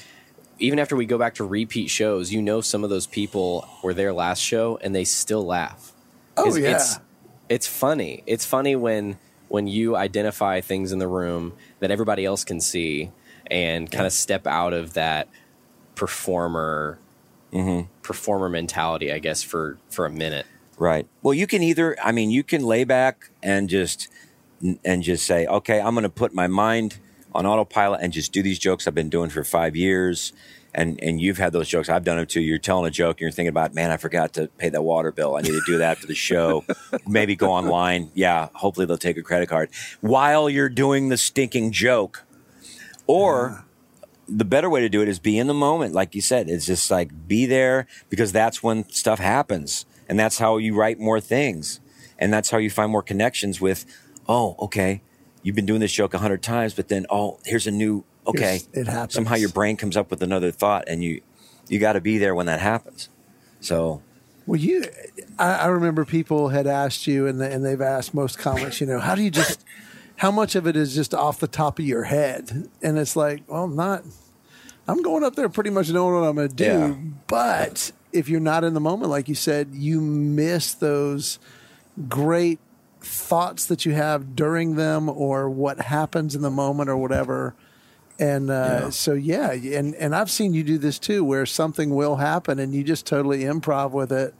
[0.58, 3.94] Even after we go back to repeat shows, you know some of those people were
[3.94, 5.92] there last show and they still laugh.
[6.36, 6.76] Oh, yeah.
[6.76, 6.98] It's,
[7.48, 8.22] it's funny.
[8.26, 13.12] It's funny when when you identify things in the room that everybody else can see
[13.48, 15.28] and kind of step out of that
[15.94, 16.98] performer
[17.52, 17.88] mm-hmm.
[18.02, 20.46] performer mentality, I guess, for for a minute.
[20.78, 21.06] Right.
[21.22, 24.08] Well, you can either, I mean, you can lay back and just
[24.84, 26.98] and just say, okay, I'm going to put my mind
[27.36, 30.32] on autopilot and just do these jokes I've been doing for five years.
[30.74, 31.88] And and you've had those jokes.
[31.88, 32.42] I've done them too.
[32.42, 35.10] You're telling a joke and you're thinking about, man, I forgot to pay that water
[35.10, 35.36] bill.
[35.36, 36.64] I need to do that after the show.
[37.08, 38.10] Maybe go online.
[38.14, 39.70] Yeah, hopefully they'll take a credit card
[40.02, 42.24] while you're doing the stinking joke.
[43.06, 43.64] Or
[44.28, 46.66] the better way to do it is be in the moment like you said it's
[46.66, 51.20] just like be there because that's when stuff happens and that's how you write more
[51.20, 51.80] things
[52.18, 53.84] and that's how you find more connections with
[54.28, 55.00] oh okay
[55.46, 58.40] you've been doing this joke a hundred times but then oh here's a new okay
[58.58, 59.14] Here's- it happens.
[59.14, 61.20] somehow your brain comes up with another thought and you
[61.68, 63.08] you got to be there when that happens
[63.60, 64.02] so
[64.46, 64.84] Well, you,
[65.38, 68.86] I, I remember people had asked you, and, they, and they've asked most comics, you
[68.86, 69.64] know, how do you just,
[70.16, 72.68] how much of it is just off the top of your head?
[72.82, 74.04] And it's like, well, not,
[74.86, 76.64] I'm going up there pretty much knowing what I'm going to do.
[76.64, 76.94] Yeah.
[77.26, 81.40] But if you're not in the moment, like you said, you miss those
[82.08, 82.60] great
[83.00, 87.54] thoughts that you have during them or what happens in the moment or whatever.
[88.18, 92.16] And uh, so, yeah, and, and I've seen you do this too, where something will
[92.16, 94.34] happen and you just totally improv with it,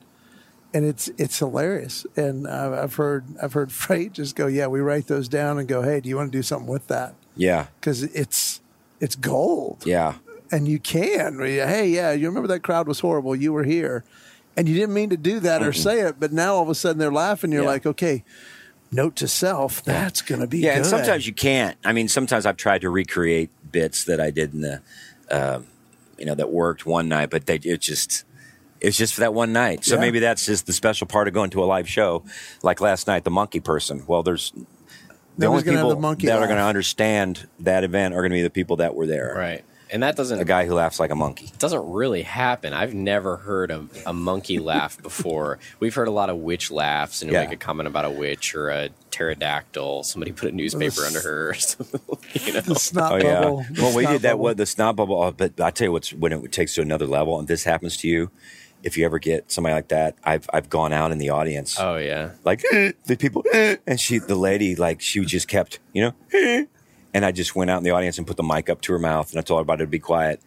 [0.72, 2.06] and it's it's hilarious.
[2.16, 5.68] And I've, I've heard I've heard Freight just go, yeah, we write those down and
[5.68, 7.14] go, hey, do you want to do something with that?
[7.36, 8.62] yeah Because it's
[8.98, 10.14] it's gold, yeah
[10.50, 11.38] and you can.
[11.38, 13.34] Hey, yeah, you remember that crowd was horrible.
[13.34, 14.04] You were here,
[14.56, 16.74] and you didn't mean to do that or say it, but now all of a
[16.74, 17.52] sudden they're laughing.
[17.52, 17.68] You're Yeah.
[17.68, 18.24] like, okay,
[18.90, 21.76] note to self, that's going to be yeah, and sometimes you can't.
[21.84, 24.82] I mean, sometimes I've tried to recreate bits that I did in the,
[25.30, 25.66] um,
[26.18, 28.24] you know, that worked one night, but they it just
[28.80, 29.84] it's just for that one night.
[29.84, 30.00] So Yeah.
[30.02, 32.24] maybe that's just the special part of going to a live show,
[32.62, 34.04] like last night, the monkey person.
[34.06, 38.14] Well, there's the Nobody's only people the monkey that are going to understand that event
[38.14, 39.34] are going to be the people that were there.
[39.36, 39.64] Right.
[39.90, 41.52] And that doesn't A guy who laughs like a monkey.
[41.58, 42.72] doesn't really happen.
[42.72, 45.58] I've never heard a, a monkey laugh before.
[45.78, 47.44] We've heard a lot of witch laughs and you Yeah.
[47.44, 50.02] make a comment about a witch or a pterodactyl.
[50.02, 51.50] Somebody put a newspaper under her.
[51.50, 52.00] Or something,
[52.34, 52.60] you know?
[52.62, 53.40] the snot Oh yeah.
[53.40, 53.64] bubble.
[53.70, 54.44] the Well, we did that bubble.
[54.44, 55.22] with the snot bubble.
[55.22, 57.96] uh, But I tell you what's when it takes to another level, and this happens
[57.98, 58.30] to you.
[58.82, 61.76] If you ever get somebody like that, I've I've gone out in the audience.
[61.80, 62.30] Oh yeah.
[62.44, 63.42] like the people
[63.86, 66.66] and she the lady like she just kept you know
[67.16, 68.98] and i just went out in the audience and put the mic up to her
[68.98, 70.40] mouth and i told everybody to be quiet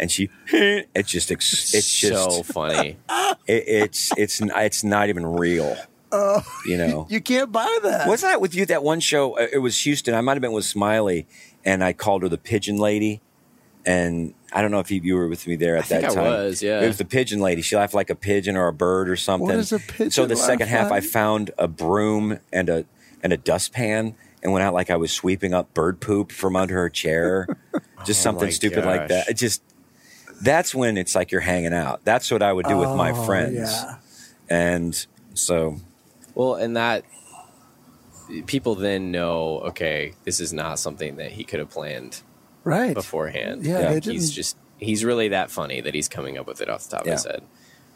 [0.00, 2.96] and she it's just ex- it's just so funny.
[3.46, 5.76] it, it's it's it's not even real
[6.66, 8.08] you know You can't buy that.
[8.08, 10.52] wasn't that with you that one show uh, it was houston i might have been
[10.52, 11.26] with smiley
[11.64, 13.20] and i called her the pigeon lady
[13.86, 16.10] and I don't know if you, you were with me there at I think that
[16.12, 16.24] I time.
[16.24, 16.80] was, yeah.
[16.80, 17.60] It was the pigeon lady.
[17.60, 19.48] She laughed like a pigeon or a bird or something.
[19.48, 22.86] does a pigeon so the second half, I found a broom and a
[23.22, 24.14] and a dustpan
[24.44, 27.48] and went out like I was sweeping up bird poop from under her chair,
[28.04, 29.28] just Oh something my stupid like that.
[29.28, 29.62] It just
[30.42, 32.04] that's when it's like you're hanging out.
[32.04, 33.96] That's what I would do with my Oh, friends, Yeah.
[34.50, 35.78] and so
[36.34, 37.04] Well, and that
[38.46, 42.22] people then know, okay, this is not something that he could have planned
[42.64, 42.94] Right.
[42.94, 43.64] beforehand.
[43.64, 43.88] Yeah, Yeah.
[43.90, 44.12] they didn't.
[44.12, 47.06] he's just he's really that funny that he's coming up with it off the top
[47.06, 47.42] of his head.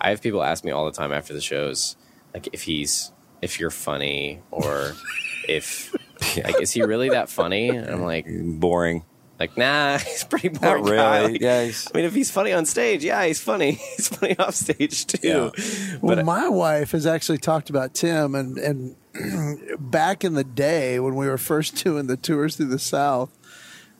[0.00, 1.96] I have people ask me all the time after the shows,
[2.32, 4.94] like if he's if you're funny or
[5.48, 5.94] if
[6.44, 7.68] like is he really that funny?
[7.68, 9.04] And I'm like, Boring.
[9.38, 10.84] like nah, he's pretty Not boring.
[10.84, 11.18] guy.
[11.20, 11.32] really.
[11.32, 13.72] Like, Yeah, he's- I mean, if he's funny on stage, yeah, he's funny.
[13.96, 15.52] He's funny off stage too.
[16.00, 18.96] Well, But my wife has actually talked about Tim, and and
[19.78, 23.30] back in the day when we were first doing the tours through the South,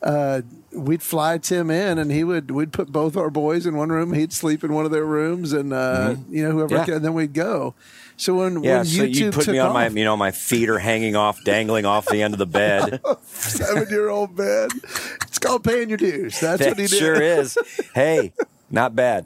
[0.01, 0.41] uh,
[0.71, 4.13] we'd fly Tim in, and he would we'd put both our boys in one room.
[4.13, 6.89] He'd sleep in one of their rooms, and uh, you know whoever, Mm-hmm.
[6.89, 6.95] Yeah.
[6.97, 7.75] and then we'd go.
[8.19, 10.31] So when Yeah, when so YouTube you put took me on my, you know, my
[10.31, 12.99] feet are hanging off, dangling off the end of the bed.
[13.05, 14.71] Oh, seven year old bed,
[15.23, 16.37] it's called paying your dues.
[16.39, 16.99] That's that what he did.
[16.99, 17.57] sure is.
[17.95, 18.33] Hey,
[18.69, 19.25] not bad.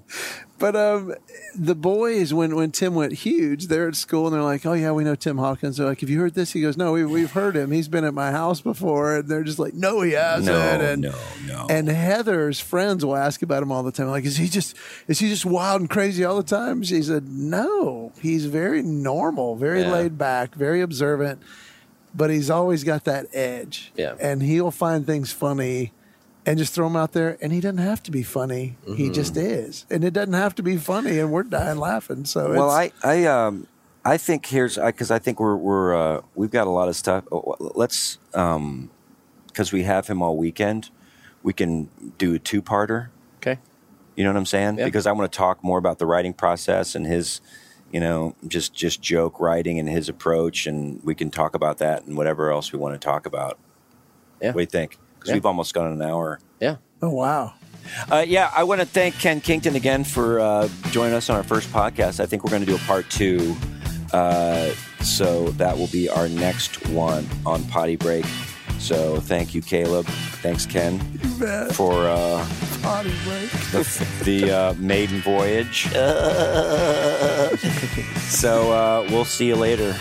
[0.64, 1.14] But um,
[1.53, 4.93] the boys, when when Tim went huge, they're at school and they're like, "Oh yeah,
[4.93, 7.32] we know Tim Hawkins." They're like, "Have you heard this?" He goes, "No, we, we've
[7.34, 7.72] heard him.
[7.72, 11.01] He's been at my house before." And they're just like, "No, he hasn't." No, and,
[11.01, 11.16] no,
[11.47, 11.68] no.
[11.70, 14.07] And Heather's friends will ask about him all the time.
[14.07, 14.74] Like, is he just
[15.09, 16.82] is he just wild and crazy all the time?
[16.82, 19.91] She said, "No, he's very normal, very Yeah.
[19.91, 21.41] laid back, very observant."
[22.16, 24.14] But he's always got that edge, Yeah.
[24.18, 25.91] And he'll find things funny,
[26.45, 27.37] and just throw him out there.
[27.41, 29.13] And he doesn't have to be funny; he Mm-hmm.
[29.13, 29.85] just is.
[29.89, 32.25] And it doesn't have to be funny, and we're dying laughing.
[32.25, 33.67] So, Well, it's, I, I, um,
[34.05, 36.95] I think here's I because I think we're we're uh, we've got a lot of
[36.95, 37.23] stuff.
[37.31, 38.89] Oh, Let's um,
[39.47, 40.89] because we have him all weekend,
[41.43, 43.09] we can do a two parter.
[43.37, 43.59] okay,
[44.15, 44.79] You know what I'm saying?
[44.79, 44.85] Yeah.
[44.85, 47.39] Because I want to talk more about the writing process and his,
[47.91, 52.03] you know, just just joke writing and his approach, and we can talk about that
[52.05, 53.57] and whatever else we want to talk about.
[54.41, 54.49] Yeah.
[54.49, 54.97] What do you think?
[55.24, 55.36] Because Yeah.
[55.36, 56.39] we've almost gone an hour.
[56.59, 57.53] yeah, oh wow,
[58.11, 61.43] Uh, yeah, I want to thank Ken Kington again for uh, joining us on our
[61.43, 62.19] first podcast.
[62.19, 63.55] I think we're going to do a part two.
[64.11, 64.71] Uh,
[65.01, 68.26] so that will be our next one on Potty Break.
[68.80, 70.05] So thank you, Caleb.
[70.41, 70.99] Thanks, Ken,
[71.71, 72.45] for uh,
[72.82, 73.49] potty break.
[73.71, 75.88] the, the uh, maiden voyage.
[78.30, 79.95] so uh, we'll see you later.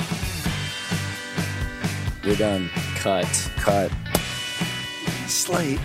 [2.25, 2.70] You're done.
[2.97, 3.27] cut.
[3.57, 3.91] Cut.
[5.33, 5.80] Slate.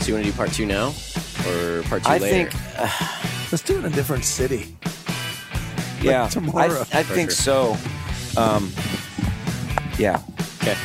[0.00, 0.88] So you want to do part two now,
[1.46, 2.50] or part two I later?
[2.50, 4.76] think Let's do it in a different city.
[6.02, 6.84] Yeah, tomorrow.
[6.92, 7.76] I, I think sure.
[7.76, 8.40] so.
[8.40, 8.70] Um,
[9.98, 10.22] yeah.
[10.62, 10.76] okay.